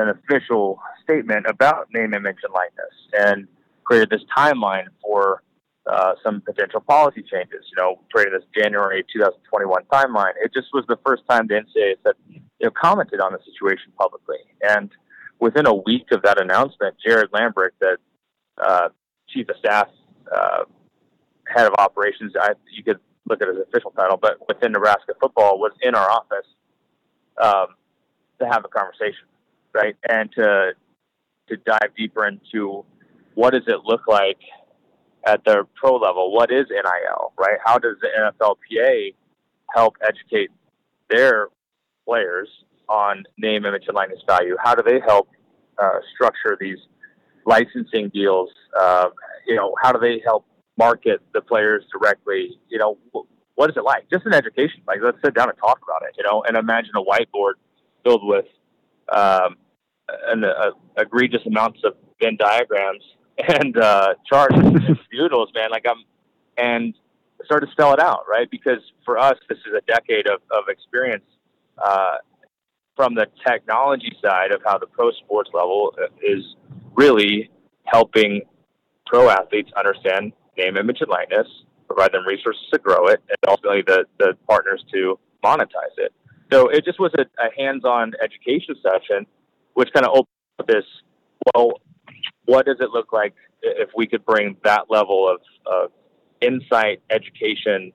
an 0.00 0.08
official 0.08 0.80
statement 1.02 1.44
about 1.46 1.88
name, 1.92 2.14
image, 2.14 2.38
and 2.42 2.54
likeness, 2.54 2.94
and 3.12 3.46
created 3.84 4.08
this 4.08 4.22
timeline 4.36 4.86
for 5.02 5.42
uh, 5.90 6.14
some 6.22 6.40
potential 6.40 6.80
policy 6.80 7.22
changes. 7.22 7.64
You 7.70 7.82
know, 7.82 8.00
created 8.12 8.40
this 8.40 8.48
January 8.54 9.04
2021 9.12 9.82
timeline. 9.92 10.32
It 10.42 10.52
just 10.54 10.68
was 10.72 10.84
the 10.88 10.98
first 11.06 11.22
time 11.28 11.46
the 11.46 11.54
NCAA 11.54 11.96
said, 12.02 12.14
you 12.28 12.40
know, 12.62 12.70
commented 12.70 13.20
on 13.20 13.32
the 13.32 13.38
situation 13.44 13.92
publicly. 13.98 14.38
And 14.62 14.90
within 15.40 15.66
a 15.66 15.74
week 15.74 16.06
of 16.12 16.22
that 16.22 16.40
announcement, 16.40 16.96
Gerrod 17.04 17.30
Lambrecht, 17.32 17.76
the 17.80 17.96
uh, 18.58 18.88
chief 19.28 19.48
of 19.48 19.56
staff, 19.58 19.88
uh, 20.34 20.64
head 21.46 21.66
of 21.66 21.74
operations, 21.78 22.32
I, 22.40 22.52
you 22.72 22.82
could 22.82 22.98
look 23.26 23.42
at 23.42 23.48
his 23.48 23.58
official 23.58 23.90
title, 23.90 24.16
but 24.16 24.38
within 24.48 24.72
Nebraska 24.72 25.12
football, 25.20 25.58
was 25.58 25.72
in 25.82 25.94
our 25.94 26.10
office 26.10 26.46
um, 27.42 27.66
to 28.40 28.46
have 28.46 28.64
a 28.64 28.68
conversation, 28.68 29.26
right, 29.72 29.96
and 30.08 30.30
to 30.32 30.72
to 31.48 31.56
dive 31.58 31.94
deeper 31.94 32.26
into 32.26 32.84
what 33.34 33.50
does 33.50 33.64
it 33.66 33.80
look 33.84 34.06
like 34.08 34.38
at 35.26 35.44
the 35.44 35.66
pro 35.74 35.96
level. 35.96 36.32
What 36.32 36.50
is 36.50 36.66
NIL, 36.70 37.32
right? 37.38 37.58
How 37.64 37.78
does 37.78 37.96
the 38.00 38.08
NFLPA 38.08 39.14
help 39.74 39.96
educate 40.06 40.50
their 41.10 41.48
players 42.06 42.48
on 42.88 43.24
name, 43.38 43.64
image, 43.64 43.84
and 43.86 43.94
likeness 43.94 44.20
value? 44.26 44.56
How 44.62 44.74
do 44.74 44.82
they 44.82 45.00
help 45.00 45.28
uh, 45.82 46.00
structure 46.14 46.56
these 46.60 46.78
licensing 47.46 48.10
deals? 48.12 48.50
Uh, 48.78 49.08
you 49.46 49.56
know, 49.56 49.74
how 49.82 49.92
do 49.92 49.98
they 49.98 50.22
help 50.24 50.46
market 50.76 51.20
the 51.32 51.40
players 51.40 51.84
directly? 51.92 52.58
You 52.68 52.78
know, 52.78 52.98
what 53.54 53.70
is 53.70 53.76
it 53.76 53.84
like? 53.84 54.10
Just 54.10 54.26
an 54.26 54.34
education. 54.34 54.82
Like, 54.86 54.98
let's 55.02 55.18
sit 55.24 55.34
down 55.34 55.48
and 55.48 55.58
talk 55.58 55.80
about 55.82 56.06
it. 56.08 56.14
You 56.18 56.24
know, 56.24 56.42
and 56.46 56.56
imagine 56.56 56.92
a 56.96 57.02
whiteboard 57.02 57.54
filled 58.04 58.24
with 58.24 58.46
um, 59.12 59.56
an 60.26 60.44
uh, 60.44 60.70
egregious 60.96 61.40
amounts 61.46 61.80
of 61.84 61.94
Venn 62.20 62.36
diagrams 62.36 63.02
and 63.60 63.76
uh, 63.76 64.14
charts 64.28 64.54
and 64.58 64.98
doodles, 65.10 65.50
man. 65.54 65.70
Like 65.70 65.84
I'm, 65.88 66.04
and 66.56 66.94
start 67.44 67.64
to 67.64 67.70
spell 67.72 67.92
it 67.92 68.00
out, 68.00 68.24
right? 68.28 68.50
Because 68.50 68.80
for 69.04 69.18
us, 69.18 69.34
this 69.48 69.58
is 69.58 69.74
a 69.76 69.80
decade 69.90 70.26
of, 70.26 70.40
of 70.50 70.64
experience 70.68 71.24
uh, 71.84 72.16
from 72.96 73.14
the 73.14 73.26
technology 73.46 74.16
side 74.22 74.52
of 74.52 74.62
how 74.64 74.78
the 74.78 74.86
pro 74.86 75.10
sports 75.12 75.50
level 75.52 75.94
is 76.22 76.56
really 76.94 77.50
helping 77.84 78.42
pro 79.06 79.28
athletes 79.28 79.70
understand 79.76 80.32
name, 80.56 80.76
image, 80.76 80.98
and 81.00 81.10
likeness, 81.10 81.46
provide 81.88 82.12
them 82.12 82.24
resources 82.26 82.62
to 82.72 82.78
grow 82.78 83.08
it, 83.08 83.20
and 83.28 83.36
ultimately 83.48 83.82
the, 83.86 84.04
the 84.18 84.34
partners 84.48 84.84
to 84.92 85.18
monetize 85.44 85.96
it. 85.98 86.12
So 86.52 86.68
it 86.68 86.84
just 86.84 87.00
was 87.00 87.12
a, 87.18 87.22
a 87.42 87.50
hands-on 87.56 88.12
education 88.22 88.76
session, 88.82 89.26
which 89.74 89.90
kind 89.92 90.06
of 90.06 90.10
opened 90.10 90.26
up 90.60 90.66
this, 90.66 90.84
well, 91.54 91.72
what 92.46 92.66
does 92.66 92.76
it 92.80 92.90
look 92.90 93.12
like 93.12 93.34
if 93.62 93.90
we 93.96 94.06
could 94.06 94.24
bring 94.24 94.56
that 94.64 94.90
level 94.90 95.28
of, 95.28 95.40
of 95.66 95.90
insight, 96.40 97.02
education 97.10 97.92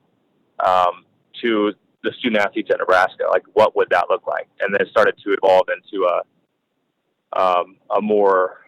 um, 0.66 1.06
to 1.42 1.74
the 2.04 2.12
student 2.20 2.42
athletes 2.42 2.70
at 2.72 2.80
Nebraska? 2.80 3.24
Like, 3.30 3.44
what 3.54 3.76
would 3.76 3.90
that 3.92 4.06
look 4.10 4.26
like? 4.28 4.48
And 4.60 4.74
then 4.74 4.82
it 4.82 4.90
started 4.90 5.16
to 5.24 5.34
evolve 5.34 5.68
into 5.70 6.06
a 6.06 6.22
um, 7.32 7.78
a 7.96 8.02
more 8.02 8.66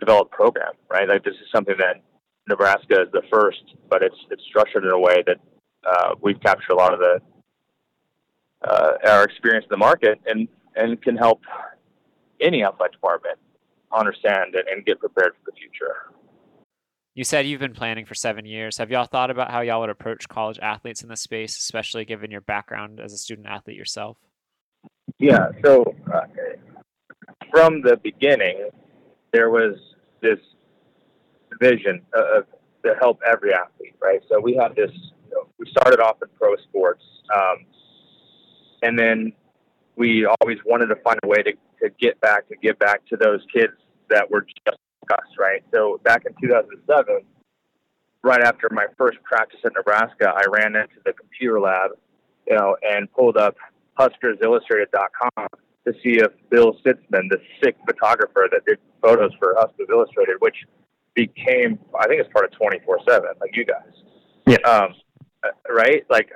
developed 0.00 0.32
program, 0.32 0.72
right? 0.90 1.08
Like, 1.08 1.22
this 1.22 1.34
is 1.34 1.46
something 1.54 1.76
that 1.78 2.02
Nebraska 2.48 3.02
is 3.02 3.12
the 3.12 3.22
first, 3.30 3.62
but 3.88 4.02
it's 4.02 4.16
it's 4.30 4.42
structured 4.44 4.84
in 4.84 4.90
a 4.90 4.98
way 4.98 5.22
that 5.26 5.36
uh, 5.88 6.14
we've 6.20 6.40
captured 6.40 6.72
a 6.72 6.76
lot 6.76 6.92
of 6.92 6.98
the 6.98 7.20
uh, 8.62 8.92
our 9.06 9.24
experience 9.24 9.64
in 9.64 9.70
the 9.70 9.76
market 9.76 10.18
and 10.26 10.48
and 10.74 11.00
can 11.02 11.16
help 11.16 11.42
any 12.40 12.64
athletic 12.64 12.92
department 12.92 13.38
understand 13.92 14.54
and, 14.54 14.68
and 14.68 14.84
get 14.84 15.00
prepared 15.00 15.32
for 15.34 15.50
the 15.50 15.56
future. 15.56 16.12
You 17.14 17.24
said 17.24 17.46
you've 17.46 17.60
been 17.60 17.74
planning 17.74 18.06
for 18.06 18.14
seven 18.14 18.46
years. 18.46 18.78
Have 18.78 18.90
y'all 18.90 19.04
thought 19.04 19.30
about 19.30 19.50
how 19.50 19.60
y'all 19.60 19.80
would 19.80 19.90
approach 19.90 20.28
college 20.28 20.58
athletes 20.60 21.02
in 21.02 21.08
this 21.08 21.20
space, 21.20 21.58
especially 21.58 22.04
given 22.04 22.30
your 22.30 22.42
background 22.42 23.00
as 23.00 23.12
a 23.12 23.18
student 23.18 23.48
athlete 23.48 23.76
yourself? 23.76 24.16
Yeah. 25.18 25.48
So 25.64 25.94
uh, 26.14 26.20
from 27.50 27.82
the 27.82 27.96
beginning, 27.96 28.68
there 29.32 29.50
was 29.50 29.76
this 30.20 30.38
vision 31.60 32.02
of 32.14 32.44
to 32.84 32.94
help 33.00 33.18
every 33.28 33.52
athlete, 33.52 33.96
right? 34.00 34.20
So 34.28 34.40
we 34.40 34.54
had 34.54 34.76
this. 34.76 34.90
You 34.92 35.34
know, 35.34 35.48
we 35.58 35.66
started 35.70 36.00
off 36.00 36.16
in 36.22 36.28
pro 36.40 36.54
sports, 36.68 37.02
um, 37.34 37.66
and 38.82 38.98
then 38.98 39.32
we 39.96 40.24
always 40.24 40.58
wanted 40.64 40.86
to 40.86 40.96
find 40.96 41.18
a 41.24 41.26
way 41.26 41.42
to 41.42 41.52
to 41.82 41.90
get 42.00 42.20
back 42.20 42.48
to 42.48 42.56
give 42.56 42.78
back 42.78 43.06
to 43.06 43.16
those 43.16 43.40
kids 43.52 43.72
that 44.10 44.30
were 44.30 44.42
just 44.42 44.78
us, 45.12 45.26
right? 45.38 45.62
So 45.72 46.00
back 46.04 46.24
in 46.26 46.34
2007, 46.40 47.20
right 48.22 48.42
after 48.42 48.68
my 48.70 48.86
first 48.96 49.22
practice 49.22 49.60
in 49.64 49.70
Nebraska, 49.74 50.32
I 50.34 50.44
ran 50.50 50.76
into 50.76 51.00
the 51.04 51.12
computer 51.12 51.60
lab, 51.60 51.92
you 52.46 52.56
know, 52.56 52.76
and 52.82 53.10
pulled 53.12 53.36
up 53.36 53.56
HuskersIllustrated.com 53.98 55.48
to 55.86 55.92
see 56.02 56.18
if 56.18 56.32
Bill 56.50 56.74
Sitzman, 56.84 57.28
the 57.30 57.38
sick 57.62 57.76
photographer 57.86 58.48
that 58.50 58.64
did 58.66 58.78
photos 59.02 59.32
for 59.38 59.54
Huskers 59.58 59.88
Illustrated, 59.90 60.36
which 60.40 60.56
became, 61.14 61.78
I 61.98 62.06
think 62.06 62.20
it's 62.20 62.32
part 62.32 62.44
of 62.44 62.58
24/7, 62.58 63.40
like 63.40 63.56
you 63.56 63.64
guys. 63.64 63.92
Yeah. 64.46 64.58
Um, 64.68 64.94
uh, 65.42 65.50
right? 65.72 66.04
Like 66.10 66.30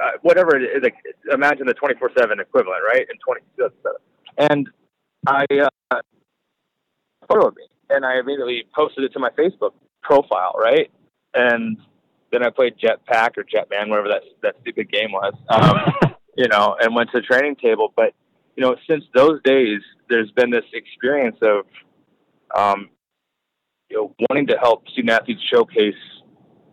uh, 0.00 0.12
whatever 0.22 0.56
it 0.56 0.62
is, 0.62 0.82
like, 0.82 0.96
imagine 1.32 1.66
the 1.66 1.74
24/7 1.74 2.40
equivalent, 2.40 2.82
right? 2.86 3.06
In 3.10 3.16
2007 3.16 3.96
and 4.36 4.68
I 5.26 5.44
uh, 5.90 6.00
photo 7.28 7.48
of 7.48 7.56
me, 7.56 7.64
and 7.90 8.04
I 8.04 8.18
immediately 8.18 8.64
posted 8.74 9.04
it 9.04 9.12
to 9.14 9.18
my 9.18 9.30
Facebook 9.30 9.72
profile, 10.02 10.54
right? 10.58 10.90
And 11.34 11.76
then 12.32 12.42
I 12.44 12.50
played 12.50 12.74
Jetpack 12.78 13.36
or 13.36 13.44
Jetman, 13.44 13.88
whatever 13.88 14.08
that 14.08 14.22
that 14.42 14.56
stupid 14.62 14.90
game 14.90 15.12
was, 15.12 15.34
um, 15.48 16.12
you 16.36 16.48
know, 16.48 16.76
and 16.80 16.94
went 16.94 17.10
to 17.12 17.20
the 17.20 17.26
training 17.26 17.56
table. 17.56 17.92
But 17.94 18.14
you 18.56 18.64
know, 18.64 18.76
since 18.88 19.04
those 19.14 19.40
days, 19.44 19.80
there's 20.08 20.30
been 20.32 20.50
this 20.50 20.64
experience 20.72 21.36
of, 21.42 21.66
um, 22.56 22.90
you 23.90 23.96
know, 23.96 24.14
wanting 24.28 24.46
to 24.48 24.56
help 24.58 24.88
student 24.88 25.10
athletes 25.10 25.42
showcase 25.52 25.94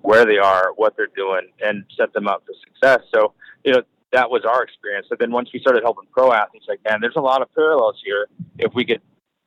where 0.01 0.25
they 0.25 0.37
are, 0.37 0.71
what 0.75 0.95
they're 0.97 1.07
doing, 1.15 1.49
and 1.61 1.83
set 1.97 2.11
them 2.13 2.27
up 2.27 2.43
for 2.45 2.53
success. 2.65 3.05
So, 3.13 3.33
you 3.63 3.73
know, 3.73 3.81
that 4.13 4.29
was 4.29 4.43
our 4.45 4.63
experience. 4.63 5.07
But 5.09 5.19
then 5.19 5.31
once 5.31 5.49
we 5.53 5.59
started 5.59 5.83
helping 5.83 6.07
pro 6.11 6.31
athletes, 6.31 6.65
like, 6.69 6.79
man, 6.87 7.01
there's 7.01 7.15
a 7.17 7.21
lot 7.21 7.41
of 7.41 7.53
parallels 7.53 7.99
here 8.05 8.27
if 8.59 8.73
we 8.73 8.85
could 8.85 9.01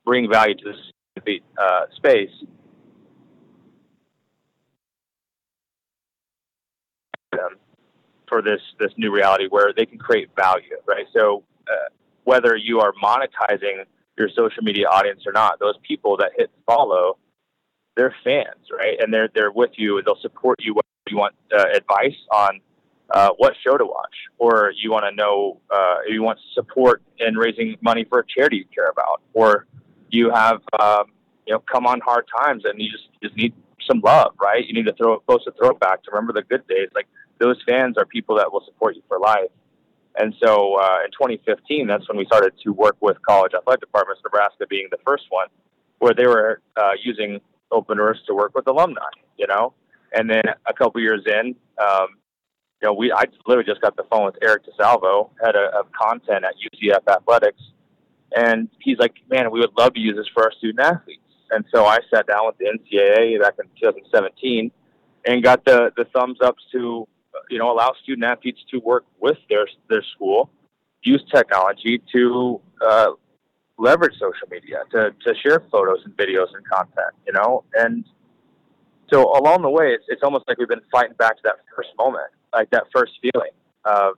bring 0.05 0.31
value 0.31 0.55
to 0.57 0.65
this 0.65 1.41
uh, 1.57 1.87
space. 1.95 2.31
For 8.29 8.43
this 8.43 8.61
this 8.81 8.91
new 8.97 9.15
reality 9.15 9.47
where 9.49 9.73
they 9.77 9.87
can 9.87 9.99
create 9.99 10.31
value, 10.35 10.77
right? 10.87 11.07
So 11.15 11.45
uh, 11.69 11.91
whether 12.25 12.57
you 12.57 12.81
are 12.81 12.93
monetizing 13.03 13.85
your 14.19 14.29
social 14.31 14.63
media 14.63 14.87
audience 14.89 15.21
or 15.27 15.33
not, 15.33 15.61
those 15.61 15.77
people 15.87 16.17
that 16.17 16.33
hit 16.37 16.51
follow, 16.67 17.19
they're 17.95 18.15
fans, 18.25 18.67
right? 18.77 18.97
And 19.01 19.15
they're 19.15 19.29
they're 19.33 19.53
with 19.53 19.71
you. 19.77 20.03
They'll 20.05 20.19
support 20.23 20.59
you. 20.61 20.75
Whether 20.75 20.87
you 21.09 21.19
want 21.19 21.35
uh, 21.57 21.67
advice 21.73 22.17
on 22.33 22.61
uh, 23.11 23.31
what 23.37 23.55
show 23.65 23.77
to 23.77 23.85
watch, 23.85 24.15
or 24.39 24.73
you 24.83 24.91
want 24.91 25.05
to 25.09 25.15
know, 25.15 25.61
uh, 25.71 25.97
you 26.09 26.23
want 26.23 26.39
support 26.55 27.03
in 27.19 27.37
raising 27.37 27.77
money 27.81 28.05
for 28.09 28.21
a 28.21 28.25
charity 28.27 28.57
you 28.57 28.65
care 28.75 28.91
about, 28.91 29.21
or 29.33 29.67
you 30.11 30.31
have, 30.31 30.61
um, 30.81 31.07
you 31.47 31.53
know, 31.53 31.61
come 31.61 31.87
on 31.87 32.01
hard 32.01 32.27
times 32.43 32.65
and 32.65 32.81
you 32.81 32.91
just 32.91 33.09
just 33.23 33.37
need 33.37 33.55
some 33.89 34.01
love, 34.01 34.33
right? 34.41 34.67
You 34.67 34.75
need 34.75 34.87
to 34.87 34.93
throw 34.93 35.19
post 35.21 35.47
a 35.47 35.53
throwback 35.53 36.03
to 36.05 36.11
remember 36.11 36.33
the 36.33 36.43
good 36.43 36.67
days. 36.67 36.89
Like 36.95 37.07
those 37.39 37.63
fans 37.67 37.97
are 37.97 38.07
people 38.07 38.37
that 38.37 38.53
will 38.53 38.65
support 38.65 38.97
you 38.97 39.03
for 39.09 39.19
life. 39.19 39.51
And 40.19 40.35
so 40.43 40.77
uh, 40.81 41.01
in 41.05 41.11
2015, 41.13 41.87
that's 41.87 42.09
when 42.09 42.17
we 42.17 42.25
started 42.25 42.55
to 42.65 42.73
work 42.73 42.97
with 43.01 43.19
college 43.23 43.53
athletic 43.55 43.83
departments, 43.83 44.23
Nebraska 44.25 44.67
being 44.69 44.89
the 44.91 44.99
first 45.07 45.25
one, 45.29 45.49
where 45.99 46.15
they 46.15 46.27
were 46.27 46.63
uh, 46.77 46.93
using 47.03 47.41
Open 47.73 47.99
to 47.99 48.35
work 48.35 48.55
with 48.55 48.67
alumni, 48.69 49.01
you 49.37 49.47
know. 49.47 49.75
And 50.13 50.31
then 50.31 50.43
a 50.67 50.73
couple 50.73 51.01
years 51.01 51.23
in, 51.27 51.57
um, 51.83 52.09
you 52.83 52.89
know, 52.89 52.93
we 52.93 53.11
I 53.13 53.25
literally 53.47 53.67
just 53.67 53.81
got 53.81 53.97
the 53.97 54.05
phone 54.11 54.27
with 54.27 54.37
Eric 54.43 54.65
DeSalvo, 54.67 55.31
head 55.43 55.57
of, 55.57 55.91
content 55.93 56.45
at 56.45 56.55
UCF 56.57 57.11
Athletics, 57.11 57.61
and 58.37 58.69
he's 58.81 58.99
like, 58.99 59.15
"Man, 59.31 59.51
we 59.51 59.61
would 59.61 59.77
love 59.79 59.95
to 59.95 60.01
use 60.01 60.17
this 60.17 60.29
for 60.29 60.45
our 60.45 60.53
student 60.53 60.81
athletes." 60.81 61.23
And 61.51 61.65
so 61.73 61.87
I 61.87 61.99
sat 62.13 62.27
down 62.27 62.47
with 62.47 62.59
the 62.59 62.67
NCAA 62.67 63.41
back 63.41 63.55
in 63.59 63.67
2017 63.81 64.71
and 65.25 65.43
got 65.43 65.65
the 65.65 65.91
the 65.97 66.05
thumbs 66.15 66.39
ups 66.43 66.63
to 66.73 67.09
you 67.49 67.59
know 67.59 67.73
allow 67.73 67.93
student 68.03 68.25
athletes 68.25 68.61
to 68.71 68.79
work 68.81 69.07
with 69.21 69.39
their 69.49 69.67
their 69.89 70.03
school, 70.15 70.51
use 71.03 71.25
technology 71.33 72.03
to 72.13 72.61
uh, 72.87 73.13
leverage 73.79 74.15
social 74.15 74.49
media 74.51 74.83
to 74.91 75.15
to 75.25 75.35
share 75.37 75.61
photos 75.73 76.01
and 76.05 76.15
videos 76.17 76.49
and 76.55 76.67
content. 76.69 77.15
You 77.27 77.33
know, 77.33 77.65
and 77.73 78.05
so 79.11 79.35
along 79.39 79.63
the 79.63 79.71
way, 79.71 79.93
it's 79.93 80.05
it's 80.09 80.23
almost 80.23 80.45
like 80.47 80.59
we've 80.59 80.69
been 80.69 80.87
fighting 80.93 81.15
back 81.15 81.37
to 81.37 81.43
that 81.45 81.55
first 81.75 81.89
moment 81.97 82.31
like 82.57 82.71
that 82.71 82.85
first 82.95 83.13
feeling 83.23 83.51
of 83.85 84.15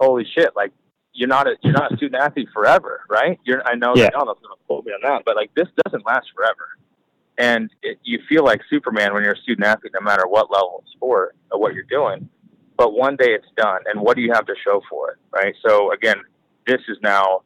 holy 0.00 0.26
shit 0.34 0.50
like 0.56 0.72
you're 1.12 1.28
not 1.28 1.46
a 1.46 1.56
you're 1.62 1.72
not 1.72 1.92
a 1.92 1.96
student 1.96 2.22
athlete 2.22 2.48
forever, 2.52 3.00
right? 3.08 3.38
You're 3.44 3.66
I 3.66 3.74
know 3.74 3.92
Yeah. 3.94 4.10
Donald's 4.10 4.40
going 4.40 4.56
to 4.56 4.64
quote 4.66 4.84
me 4.84 4.92
on 4.92 5.00
that, 5.02 5.22
but 5.24 5.36
like 5.36 5.50
this 5.54 5.68
doesn't 5.84 6.06
last 6.06 6.28
forever, 6.34 6.78
and 7.36 7.70
it, 7.82 7.98
you 8.02 8.20
feel 8.28 8.44
like 8.44 8.60
Superman 8.70 9.12
when 9.12 9.22
you're 9.24 9.32
a 9.34 9.38
student 9.38 9.66
athlete, 9.66 9.92
no 9.92 10.00
matter 10.00 10.26
what 10.26 10.50
level 10.50 10.76
of 10.78 10.84
sport 10.94 11.36
or 11.50 11.60
what 11.60 11.74
you're 11.74 11.82
doing. 11.84 12.28
But 12.76 12.94
one 12.94 13.16
day 13.16 13.32
it's 13.34 13.48
done, 13.56 13.80
and 13.86 14.00
what 14.00 14.16
do 14.16 14.22
you 14.22 14.32
have 14.32 14.46
to 14.46 14.54
show 14.64 14.80
for 14.88 15.10
it, 15.10 15.18
right? 15.32 15.54
So 15.66 15.92
again, 15.92 16.16
this 16.66 16.80
is 16.88 16.96
now 17.02 17.42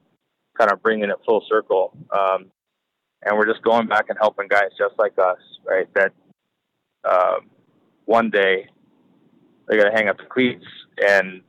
kind 0.59 0.71
of 0.71 0.83
bringing 0.83 1.11
it 1.11 1.17
full 1.27 1.43
circle, 1.49 1.97
um, 2.17 2.47
and 3.23 3.37
we're 3.37 3.47
just 3.51 3.63
going 3.63 3.89
back 3.89 4.07
and 4.11 4.19
helping 4.21 4.47
guys 4.47 4.71
just 4.79 4.95
like 4.99 5.19
us, 5.19 5.41
right? 5.67 5.89
That 5.95 6.13
um, 7.11 7.51
one 8.05 8.31
day 8.31 8.69
they're 9.67 9.79
going 9.79 9.91
to 9.91 9.97
hang 9.97 10.09
up 10.09 10.19
the 10.19 10.25
cleats 10.25 10.65
and 11.07 11.43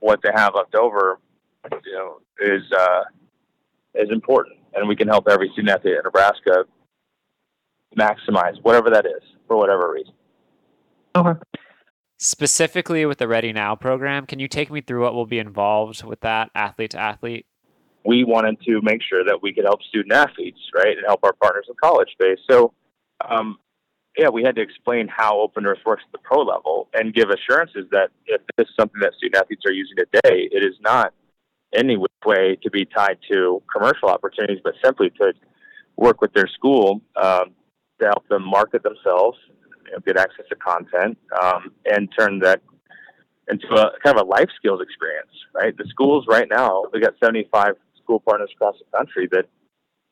what 0.00 0.20
they 0.22 0.30
have 0.34 0.54
left 0.54 0.74
over, 0.74 1.18
you 1.84 1.92
know, 1.92 2.20
is 2.40 2.62
uh, 2.72 3.02
is 3.94 4.10
important, 4.10 4.56
and 4.74 4.88
we 4.88 4.94
can 4.94 5.08
help 5.08 5.26
every 5.28 5.48
student 5.52 5.70
athlete 5.70 5.94
in 5.94 6.02
Nebraska 6.04 6.64
maximize 7.98 8.54
whatever 8.62 8.90
that 8.90 9.06
is 9.06 9.22
for 9.46 9.56
whatever 9.56 9.92
reason. 9.92 10.12
Okay. 11.16 11.38
Specifically 12.18 13.04
with 13.06 13.18
the 13.18 13.28
Ready 13.28 13.52
Now 13.52 13.74
program, 13.74 14.26
can 14.26 14.38
you 14.38 14.48
take 14.48 14.70
me 14.70 14.80
through 14.80 15.02
what 15.02 15.14
will 15.14 15.26
be 15.26 15.38
involved 15.38 16.04
with 16.04 16.20
that 16.20 16.50
athlete 16.54 16.92
to 16.92 16.98
athlete? 16.98 17.46
We 18.04 18.24
wanted 18.24 18.60
to 18.66 18.80
make 18.82 19.02
sure 19.02 19.24
that 19.24 19.42
we 19.42 19.52
could 19.52 19.64
help 19.64 19.82
student 19.82 20.12
athletes, 20.12 20.58
right, 20.74 20.96
and 20.96 21.04
help 21.06 21.20
our 21.24 21.32
partners 21.32 21.66
in 21.68 21.74
college 21.82 22.08
space. 22.12 22.38
So, 22.48 22.72
um, 23.28 23.58
yeah, 24.16 24.28
we 24.28 24.42
had 24.42 24.56
to 24.56 24.62
explain 24.62 25.08
how 25.08 25.46
Opendorse 25.46 25.84
works 25.84 26.02
at 26.06 26.12
the 26.12 26.18
pro 26.18 26.40
level 26.42 26.88
and 26.94 27.14
give 27.14 27.28
assurances 27.30 27.84
that 27.90 28.10
if 28.26 28.40
this 28.56 28.66
is 28.66 28.74
something 28.78 29.00
that 29.00 29.12
student 29.14 29.36
athletes 29.36 29.62
are 29.66 29.72
using 29.72 29.96
today, 29.96 30.48
it 30.50 30.64
is 30.64 30.74
not 30.80 31.12
any 31.74 31.96
way 32.24 32.56
to 32.62 32.70
be 32.70 32.84
tied 32.86 33.18
to 33.30 33.62
commercial 33.72 34.08
opportunities, 34.08 34.58
but 34.64 34.74
simply 34.82 35.10
to 35.10 35.32
work 35.96 36.20
with 36.20 36.32
their 36.32 36.46
school 36.48 37.00
um, 37.22 37.50
to 38.00 38.06
help 38.06 38.26
them 38.28 38.42
market 38.42 38.82
themselves, 38.82 39.38
you 39.84 39.92
know, 39.92 39.98
get 40.06 40.16
access 40.16 40.46
to 40.48 40.56
content, 40.56 41.18
um, 41.42 41.72
and 41.84 42.08
turn 42.18 42.38
that 42.38 42.62
into 43.48 43.66
a 43.74 43.90
kind 44.02 44.18
of 44.18 44.26
a 44.26 44.28
life 44.28 44.48
skills 44.56 44.80
experience. 44.80 45.30
Right, 45.54 45.76
the 45.76 45.86
schools 45.88 46.24
right 46.28 46.48
now 46.50 46.84
we've 46.92 47.02
got 47.02 47.14
75 47.22 47.74
school 48.02 48.20
partners 48.20 48.50
across 48.54 48.76
the 48.78 48.96
country 48.96 49.28
that 49.32 49.46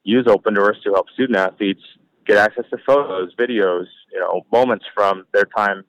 use 0.03 0.27
Opendorse 0.27 0.83
to 0.85 0.93
help 0.93 1.07
student 1.15 1.39
athletes 1.39 1.83
get 2.27 2.39
access 2.39 2.65
to 2.71 2.79
photos, 2.87 3.35
videos, 3.37 3.87
you 4.13 4.21
know, 4.21 4.43
moments 4.53 4.85
from 4.95 5.25
their 5.33 5.45
time 5.57 5.85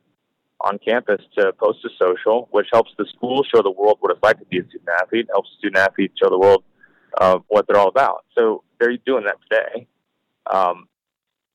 on 0.62 0.80
campus 0.80 1.22
to 1.38 1.52
post 1.54 1.82
to 1.82 1.90
social, 2.00 2.48
which 2.52 2.68
helps 2.72 2.92
the 2.98 3.06
school 3.16 3.44
show 3.44 3.62
the 3.62 3.72
world 3.72 3.98
what 4.00 4.12
it's 4.12 4.24
like 4.24 4.40
to 4.40 4.46
be 4.46 4.60
a 4.60 4.64
student 4.64 4.90
athlete, 5.02 5.28
helps 5.32 5.50
student 5.58 5.78
athletes 5.78 6.16
show 6.22 6.30
the 6.30 6.40
world 6.40 6.64
uh, 7.20 7.40
what 7.48 7.66
they're 7.68 7.78
all 7.78 7.88
about. 7.88 8.26
So 8.38 8.64
they're 8.80 8.98
doing 9.06 9.26
that 9.26 9.38
today. 9.50 9.88
Um, 10.52 10.88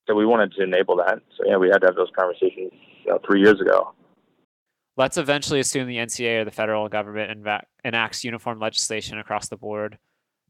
so 0.06 0.14
we 0.14 0.26
wanted 0.26 0.52
to 0.52 0.62
enable 0.62 0.96
that. 0.96 1.20
So 1.36 1.44
yeah, 1.46 1.56
we 1.56 1.68
had 1.68 1.78
to 1.78 1.86
have 1.86 1.96
those 1.96 2.10
conversations 2.18 2.72
you 3.04 3.10
know, 3.10 3.18
three 3.26 3.40
years 3.40 3.60
ago. 3.60 3.94
Let's 4.96 5.16
eventually 5.16 5.60
assume 5.60 5.86
the 5.86 5.96
NCAA 5.96 6.40
or 6.40 6.44
the 6.44 6.50
federal 6.50 6.88
government 6.88 7.46
enacts 7.84 8.24
uniform 8.24 8.58
legislation 8.58 9.18
across 9.18 9.48
the 9.48 9.56
board. 9.56 9.98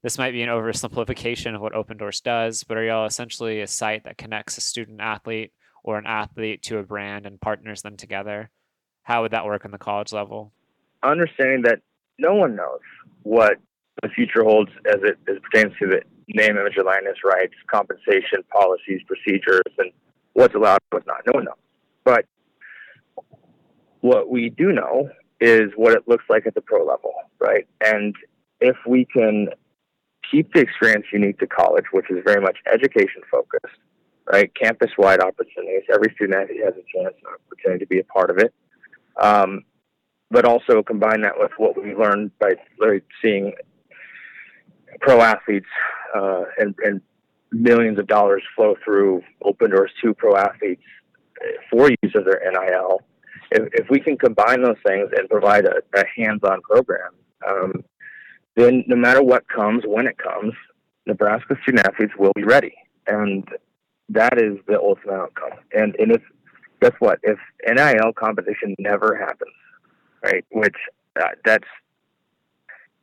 This 0.03 0.17
might 0.17 0.33
be 0.33 0.41
an 0.43 0.49
oversimplification 0.49 1.55
of 1.55 1.61
what 1.61 1.75
Opendorse 1.75 2.23
does, 2.23 2.65
but 2.65 2.79
are 2.79 2.85
y'all 2.85 3.05
essentially 3.05 3.61
a 3.61 3.67
site 3.67 4.05
that 4.05 4.17
connects 4.17 4.57
a 4.57 4.63
student 4.63 5.01
athlete 5.01 5.53
or 5.85 5.99
an 5.99 6.07
athlete 6.07 6.63
to 6.63 6.79
a 6.79 6.83
brand 6.83 7.27
and 7.27 7.41
partners 7.41 7.83
them 7.83 7.99
together? 7.99 8.51
How 9.03 9.23
would 9.23 9.33
that 9.33 9.45
work 9.45 9.67
on 9.67 9.73
the 9.73 9.79
college 9.79 10.13
level? 10.13 10.53
Understanding 11.03 11.63
that 11.63 11.81
no 12.19 12.35
one 12.35 12.57
knows 12.57 12.81
what 13.25 13.59
the 14.03 14.09
future 14.09 14.43
holds 14.43 14.71
as 14.87 15.03
it, 15.03 15.19
as 15.29 15.37
it 15.37 15.43
pertains 15.43 15.75
to 15.79 15.87
the 15.87 16.01
name, 16.29 16.57
image, 16.57 16.75
and 16.77 16.87
likeness 16.87 17.19
rights, 17.23 17.55
compensation, 17.71 18.43
policies, 18.51 19.03
procedures, 19.07 19.63
and 19.79 19.93
what's 20.33 20.55
allowed, 20.55 20.79
and 20.93 21.03
what's 21.03 21.07
not. 21.07 21.21
No 21.27 21.33
one 21.35 21.45
knows. 21.45 21.55
But 22.05 22.25
what 24.01 24.31
we 24.31 24.49
do 24.49 24.73
know 24.73 25.11
is 25.43 25.73
what 25.77 25.93
it 25.93 26.05
looks 26.07 26.25
like 26.31 26.47
at 26.47 26.55
the 26.55 26.63
pro 26.63 26.87
level, 26.87 27.13
right? 27.39 27.67
And 27.85 28.15
if 28.61 28.77
we 28.87 29.05
can 29.05 29.49
keep 30.31 30.53
the 30.53 30.61
experience 30.61 31.07
unique 31.13 31.39
to 31.39 31.47
college, 31.47 31.87
which 31.93 32.11
is 32.11 32.19
very 32.25 32.41
much 32.41 32.59
education 32.73 33.23
focused, 33.31 33.79
right? 34.33 34.51
Campus 34.55 34.91
wide 34.99 35.21
opportunities. 35.21 35.83
Every 35.93 36.13
student 36.15 36.41
athlete 36.41 36.61
has 36.65 36.75
a 36.75 36.99
chance 36.99 37.15
and 37.17 37.35
opportunity 37.35 37.85
to 37.85 37.89
be 37.89 37.99
a 37.99 38.05
part 38.05 38.31
of 38.31 38.39
it. 38.39 38.55
Um, 39.21 39.65
but 40.31 40.45
also 40.45 40.83
combine 40.83 41.23
that 41.23 41.33
with 41.37 41.51
what 41.57 41.77
we 41.77 41.95
learned 41.95 42.31
by 42.39 42.53
seeing 43.21 43.53
pro 45.01 45.21
athletes 45.21 45.67
uh, 46.15 46.45
and, 46.59 46.75
and 46.85 47.01
millions 47.53 47.99
of 47.99 48.07
dollars 48.07 48.43
flow 48.55 48.77
through 48.85 49.23
Opendorse 49.45 49.91
to 50.03 50.15
pro 50.15 50.37
athletes 50.37 50.83
for 51.71 51.91
use 52.03 52.13
of 52.15 52.25
their 52.25 52.41
NIL. 52.53 53.01
If, 53.51 53.69
if 53.73 53.91
we 53.91 53.99
can 53.99 54.17
combine 54.17 54.63
those 54.63 54.77
things 54.87 55.11
and 55.17 55.29
provide 55.29 55.65
a, 55.65 55.83
a 55.95 56.05
hands-on 56.17 56.61
program, 56.63 57.11
um, 57.49 57.85
then 58.61 58.85
no 58.87 58.97
matter 58.97 59.23
what 59.23 59.49
comes, 59.49 59.85
when 59.87 60.07
it 60.07 60.19
comes, 60.19 60.55
Nebraska 61.07 61.57
student 61.63 61.87
athletes 61.87 62.13
will 62.19 62.33
be 62.35 62.45
ready, 62.45 62.75
and 63.07 63.47
that 64.09 64.39
is 64.39 64.59
the 64.67 64.79
ultimate 64.79 65.15
outcome. 65.15 65.59
And 65.73 65.97
and 65.99 66.13
if 66.13 66.23
guess 66.81 66.93
what, 66.99 67.19
if 67.23 67.39
NIL 67.67 68.13
competition 68.13 68.75
never 68.79 69.17
happens, 69.17 69.55
right? 70.23 70.45
Which 70.51 70.77
uh, 71.21 71.29
that's 71.45 71.69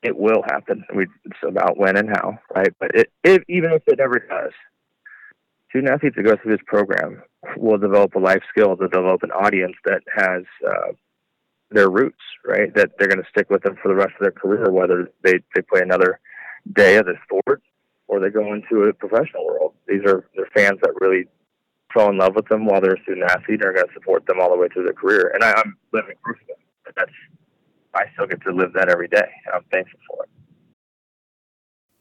it 0.04 0.18
will 0.18 0.44
happen. 0.46 0.84
We, 0.96 1.08
it's 1.26 1.40
about 1.46 1.78
when 1.78 1.98
and 1.98 2.10
how, 2.10 2.38
right? 2.56 2.74
But 2.80 2.92
it, 2.94 3.12
it, 3.24 3.44
even 3.50 3.72
if 3.72 3.82
it 3.88 3.98
never 3.98 4.20
does, 4.20 4.52
student 5.70 5.92
athletes 5.92 6.16
that 6.16 6.24
go 6.24 6.36
through 6.42 6.56
this 6.56 6.66
program 6.66 7.22
will 7.58 7.78
develop 7.78 8.16
a 8.16 8.20
life 8.20 8.42
skill 8.50 8.76
they'll 8.76 8.90
develop 8.90 9.24
an 9.24 9.32
audience 9.32 9.76
that 9.86 10.02
has 10.16 10.44
uh, 10.68 10.92
their 11.72 11.90
roots, 11.90 12.22
right? 12.46 12.74
That 12.76 12.92
they're 12.98 13.08
going 13.08 13.24
to 13.24 13.30
stick 13.30 13.50
with 13.50 13.64
them 13.64 13.78
for 13.82 13.90
the 13.90 13.96
rest 13.96 14.14
of 14.20 14.22
their 14.22 14.32
career, 14.32 14.72
whether 14.72 15.12
they, 15.24 15.40
they 15.56 15.62
play 15.62 15.82
another 15.82 16.20
day 16.74 16.98
of 16.98 17.06
the 17.06 17.16
sport 17.24 17.62
or 18.08 18.20
they 18.20 18.30
go 18.30 18.54
into 18.54 18.84
a 18.84 18.94
professional 18.94 19.46
world. 19.46 19.74
These 19.88 20.02
are 20.06 20.26
they're 20.36 20.50
fans 20.56 20.80
that 20.82 20.94
really 21.00 21.26
fell 21.94 22.10
in 22.10 22.18
love 22.18 22.36
with 22.36 22.48
them 22.48 22.66
while 22.66 22.82
they're 22.82 22.96
a 22.96 23.02
student 23.04 23.30
athlete 23.30 23.62
and 23.62 23.66
are 23.66 23.74
going 23.74 23.88
to 23.88 23.94
support 23.94 24.26
them 24.26 24.40
all 24.40 24.50
the 24.50 24.58
way 24.58 24.68
through 24.70 24.84
their 24.84 24.94
career. 24.94 25.32
And 25.34 25.44
I, 25.44 25.54
I'm 25.58 25.78
living 25.94 26.16
proof 26.24 26.38
of 26.42 26.48
that. 26.86 26.96
That's 26.96 27.12
I 27.94 28.06
still 28.14 28.28
get 28.28 28.42
to 28.44 28.52
live 28.52 28.74
that 28.74 28.90
every 28.90 29.08
day, 29.08 29.28
and 29.46 29.56
I'm 29.56 29.64
thankful 29.72 30.00
for. 30.08 30.17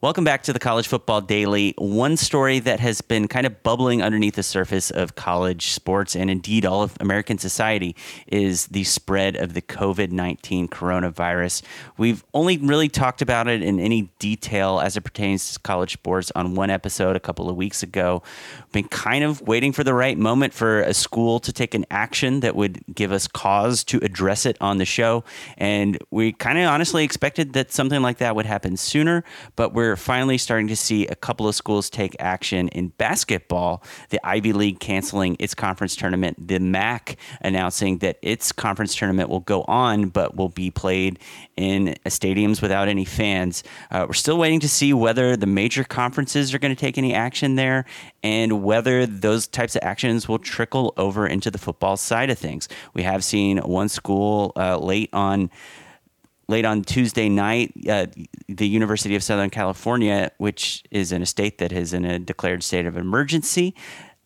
Welcome 0.07 0.23
back 0.23 0.45
to 0.45 0.53
the 0.53 0.61
College 0.61 0.87
Football 0.87 1.21
Daily. 1.21 1.75
One 1.79 2.16
story 2.16 2.61
that 2.61 2.79
has 2.79 3.01
been 3.01 3.27
kind 3.27 3.45
of 3.45 3.64
bubbling 3.64 4.05
underneath 4.05 4.37
the 4.37 4.45
surface 4.45 4.92
of 4.92 5.16
college 5.16 5.73
sports 5.73 6.14
and 6.14 6.31
indeed 6.31 6.64
all 6.64 6.85
of 6.85 6.97
American 7.01 7.38
society 7.38 7.97
is 8.29 8.69
the 8.69 8.85
spread 8.85 9.35
of 9.35 9.55
the 9.55 9.62
COVID 9.62 10.12
19 10.12 10.69
coronavirus. 10.69 11.62
We've 11.99 12.23
only 12.35 12.57
really 12.57 12.88
talked 12.88 13.21
about 13.21 13.49
it 13.49 13.64
in 13.64 13.81
any 13.81 14.03
detail 14.21 14.79
as 14.79 14.97
it 14.97 15.01
pertains 15.01 15.55
to 15.55 15.59
college 15.59 15.95
sports 15.95 16.31
on 16.37 16.55
one 16.55 16.71
episode 16.71 17.16
a 17.16 17.21
couple 17.21 17.51
of 17.51 17.57
weeks 17.57 17.83
ago. 17.83 18.23
Been 18.71 18.87
kind 18.87 19.25
of 19.25 19.40
waiting 19.42 19.73
for 19.73 19.83
the 19.83 19.92
right 19.92 20.16
moment 20.16 20.55
for 20.55 20.83
a 20.83 20.95
school 20.95 21.40
to 21.40 21.53
take 21.53 21.75
an 21.75 21.85
action 21.90 22.38
that 22.40 22.55
would 22.55 22.79
give 22.95 23.11
us 23.11 23.27
cause 23.27 23.83
to 23.83 23.99
address 24.05 24.47
it 24.47 24.57
on 24.61 24.79
the 24.79 24.85
show. 24.85 25.25
And 25.59 25.99
we 26.12 26.31
kind 26.31 26.59
of 26.61 26.69
honestly 26.69 27.03
expected 27.03 27.55
that 27.55 27.73
something 27.73 28.03
like 28.03 28.19
that 28.19 28.37
would 28.37 28.47
happen 28.47 28.77
sooner, 28.77 29.25
but 29.57 29.75
we're 29.75 29.96
finally 29.97 30.39
starting 30.39 30.69
to 30.69 30.77
see 30.77 31.07
a 31.07 31.15
couple 31.15 31.49
of 31.49 31.55
schools 31.55 31.91
take 31.91 32.15
action 32.19 32.69
in 32.69 32.89
basketball. 32.89 33.83
The 34.11 34.25
Ivy 34.27 34.53
League 34.53 34.81
canceling 34.81 35.37
its 35.39 35.55
conference 35.55 35.97
tournament, 35.97 36.49
the 36.49 36.59
MAC 36.61 37.17
announcing 37.41 37.99
that 37.99 38.19
its 38.23 38.53
conference 38.53 38.95
tournament 38.95 39.29
will 39.29 39.41
go 39.41 39.63
on 39.63 40.09
but 40.09 40.37
will 40.37 40.49
be 40.49 40.71
played 40.71 41.19
in 41.57 41.97
stadiums 42.07 42.61
without 42.63 42.89
any 42.89 43.05
fans. 43.05 43.65
Uh, 43.91 44.05
we're 44.07 44.15
still 44.15 44.39
waiting 44.39 44.61
to 44.61 44.69
see 44.69 44.93
whether 44.93 45.37
the 45.37 45.47
major 45.47 45.85
conferences 45.85 46.55
are 46.55 46.59
going 46.59 46.75
to 46.75 46.81
take 46.81 46.99
any 46.99 47.15
action 47.15 47.57
there 47.57 47.85
and 48.23 48.63
whether 48.63 49.07
those 49.07 49.47
types 49.47 49.77
of 49.77 49.83
actions 49.83 50.29
will 50.29 50.39
trickle 50.39 50.93
over 50.97 51.27
into 51.27 51.51
the 51.51 51.59
football 51.59 51.97
side 51.97 52.31
of 52.31 52.39
things. 52.39 52.69
We 52.95 53.03
have 53.03 53.25
seen 53.25 53.59
one 53.59 53.89
school 53.89 54.53
uh, 54.57 54.79
late 54.79 55.11
on 55.13 55.51
late 56.49 56.65
on 56.65 56.83
Tuesday 56.83 57.29
night, 57.29 57.73
uh, 57.89 58.07
the 58.49 58.69
University 58.69 59.17
of 59.17 59.23
Southern 59.23 59.51
California, 59.51 60.31
which 60.39 60.85
is 60.91 61.13
in 61.13 61.23
a 61.23 61.27
state 61.27 61.59
that 61.59 61.73
is 61.73 61.93
in 61.93 62.05
a 62.05 62.19
declared 62.19 62.63
state 62.63 62.87
of 62.87 62.97
emergency, 62.97 63.75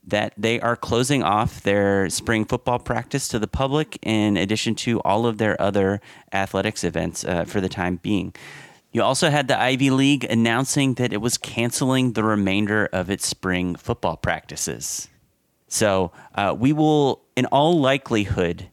that 0.07 0.35
they 0.37 0.61
are 0.61 0.77
closing 0.77 1.23
off 1.23 1.63
their 1.63 2.09
spring 2.11 2.45
football 2.45 2.79
practice 2.79 3.29
to 3.29 3.39
the 3.39 3.47
public 3.47 3.99
in 4.03 4.37
addition 4.37 4.75
to 4.75 5.01
all 5.01 5.27
of 5.27 5.39
their 5.39 5.61
other 5.61 6.01
athletics 6.33 6.85
events 6.85 7.25
uh, 7.25 7.45
for 7.45 7.61
the 7.61 7.69
time 7.69 7.97
being. 7.97 8.35
You 8.93 9.03
also 9.03 9.31
had 9.31 9.47
the 9.47 9.61
Ivy 9.61 9.91
League 9.91 10.25
announcing 10.25 10.95
that 10.95 11.13
it 11.13 11.19
was 11.19 11.39
canceling 11.39 12.13
the 12.15 12.25
remainder 12.25 12.89
of 12.93 13.09
its 13.09 13.27
spring 13.27 13.77
football 13.77 14.17
practices. 14.17 15.09
So 15.69 16.11
uh, 16.35 16.57
we 16.59 16.73
will, 16.73 17.23
in 17.37 17.47
all 17.47 17.79
likelihood, 17.79 18.69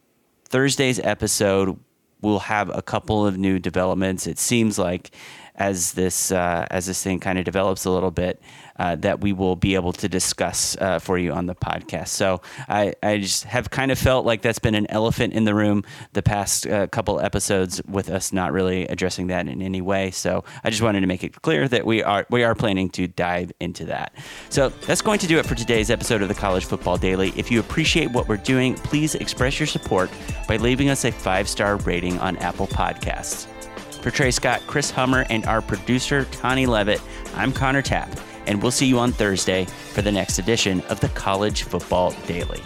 Thursday's 0.48 0.98
episode 0.98 1.78
we'll 2.20 2.40
have 2.40 2.70
a 2.74 2.82
couple 2.82 3.26
of 3.26 3.38
new 3.38 3.58
developments. 3.58 4.26
It 4.26 4.38
seems 4.38 4.78
like 4.78 5.10
as 5.58 5.92
this 5.92 6.32
uh, 6.32 6.66
as 6.70 6.86
this 6.86 7.02
thing 7.02 7.20
kind 7.20 7.38
of 7.38 7.44
develops 7.44 7.84
a 7.84 7.90
little 7.90 8.10
bit, 8.10 8.40
uh, 8.78 8.94
that 8.96 9.20
we 9.20 9.32
will 9.32 9.56
be 9.56 9.74
able 9.74 9.92
to 9.92 10.08
discuss 10.08 10.76
uh, 10.80 10.98
for 10.98 11.18
you 11.18 11.32
on 11.32 11.46
the 11.46 11.54
podcast. 11.54 12.08
So 12.08 12.40
I, 12.68 12.94
I 13.02 13.18
just 13.18 13.44
have 13.44 13.70
kind 13.70 13.90
of 13.90 13.98
felt 13.98 14.24
like 14.24 14.42
that's 14.42 14.60
been 14.60 14.76
an 14.76 14.86
elephant 14.88 15.34
in 15.34 15.44
the 15.44 15.54
room 15.54 15.84
the 16.12 16.22
past 16.22 16.66
uh, 16.66 16.86
couple 16.86 17.20
episodes 17.20 17.82
with 17.88 18.08
us 18.08 18.32
not 18.32 18.52
really 18.52 18.86
addressing 18.86 19.26
that 19.28 19.48
in 19.48 19.60
any 19.60 19.80
way. 19.80 20.10
So 20.12 20.44
I 20.62 20.70
just 20.70 20.82
wanted 20.82 21.00
to 21.00 21.06
make 21.06 21.24
it 21.24 21.42
clear 21.42 21.68
that 21.68 21.84
we 21.84 22.02
are 22.02 22.24
we 22.30 22.44
are 22.44 22.54
planning 22.54 22.88
to 22.90 23.08
dive 23.08 23.52
into 23.60 23.84
that. 23.86 24.14
So 24.50 24.68
that's 24.68 25.02
going 25.02 25.18
to 25.18 25.26
do 25.26 25.38
it 25.38 25.46
for 25.46 25.56
today's 25.56 25.90
episode 25.90 26.22
of 26.22 26.28
the 26.28 26.34
College 26.34 26.64
Football 26.64 26.98
Daily. 26.98 27.32
If 27.36 27.50
you 27.50 27.60
appreciate 27.60 28.12
what 28.12 28.28
we're 28.28 28.36
doing, 28.36 28.74
please 28.76 29.16
express 29.16 29.58
your 29.58 29.66
support 29.66 30.10
by 30.46 30.56
leaving 30.56 30.88
us 30.88 31.04
a 31.04 31.10
five 31.10 31.48
star 31.48 31.76
rating 31.78 32.18
on 32.20 32.36
Apple 32.36 32.68
Podcasts. 32.68 33.57
For 34.02 34.10
Trey 34.10 34.30
Scott, 34.30 34.62
Chris 34.66 34.90
Hummer, 34.90 35.26
and 35.28 35.44
our 35.46 35.60
producer, 35.60 36.24
Tani 36.26 36.66
Levitt, 36.66 37.02
I'm 37.34 37.52
Connor 37.52 37.82
Tapp 37.82 38.10
and 38.48 38.62
we'll 38.62 38.72
see 38.72 38.86
you 38.86 38.98
on 38.98 39.12
Thursday 39.12 39.66
for 39.66 40.02
the 40.02 40.10
next 40.10 40.38
edition 40.38 40.80
of 40.88 40.98
the 41.00 41.08
College 41.10 41.62
Football 41.64 42.12
Daily. 42.26 42.62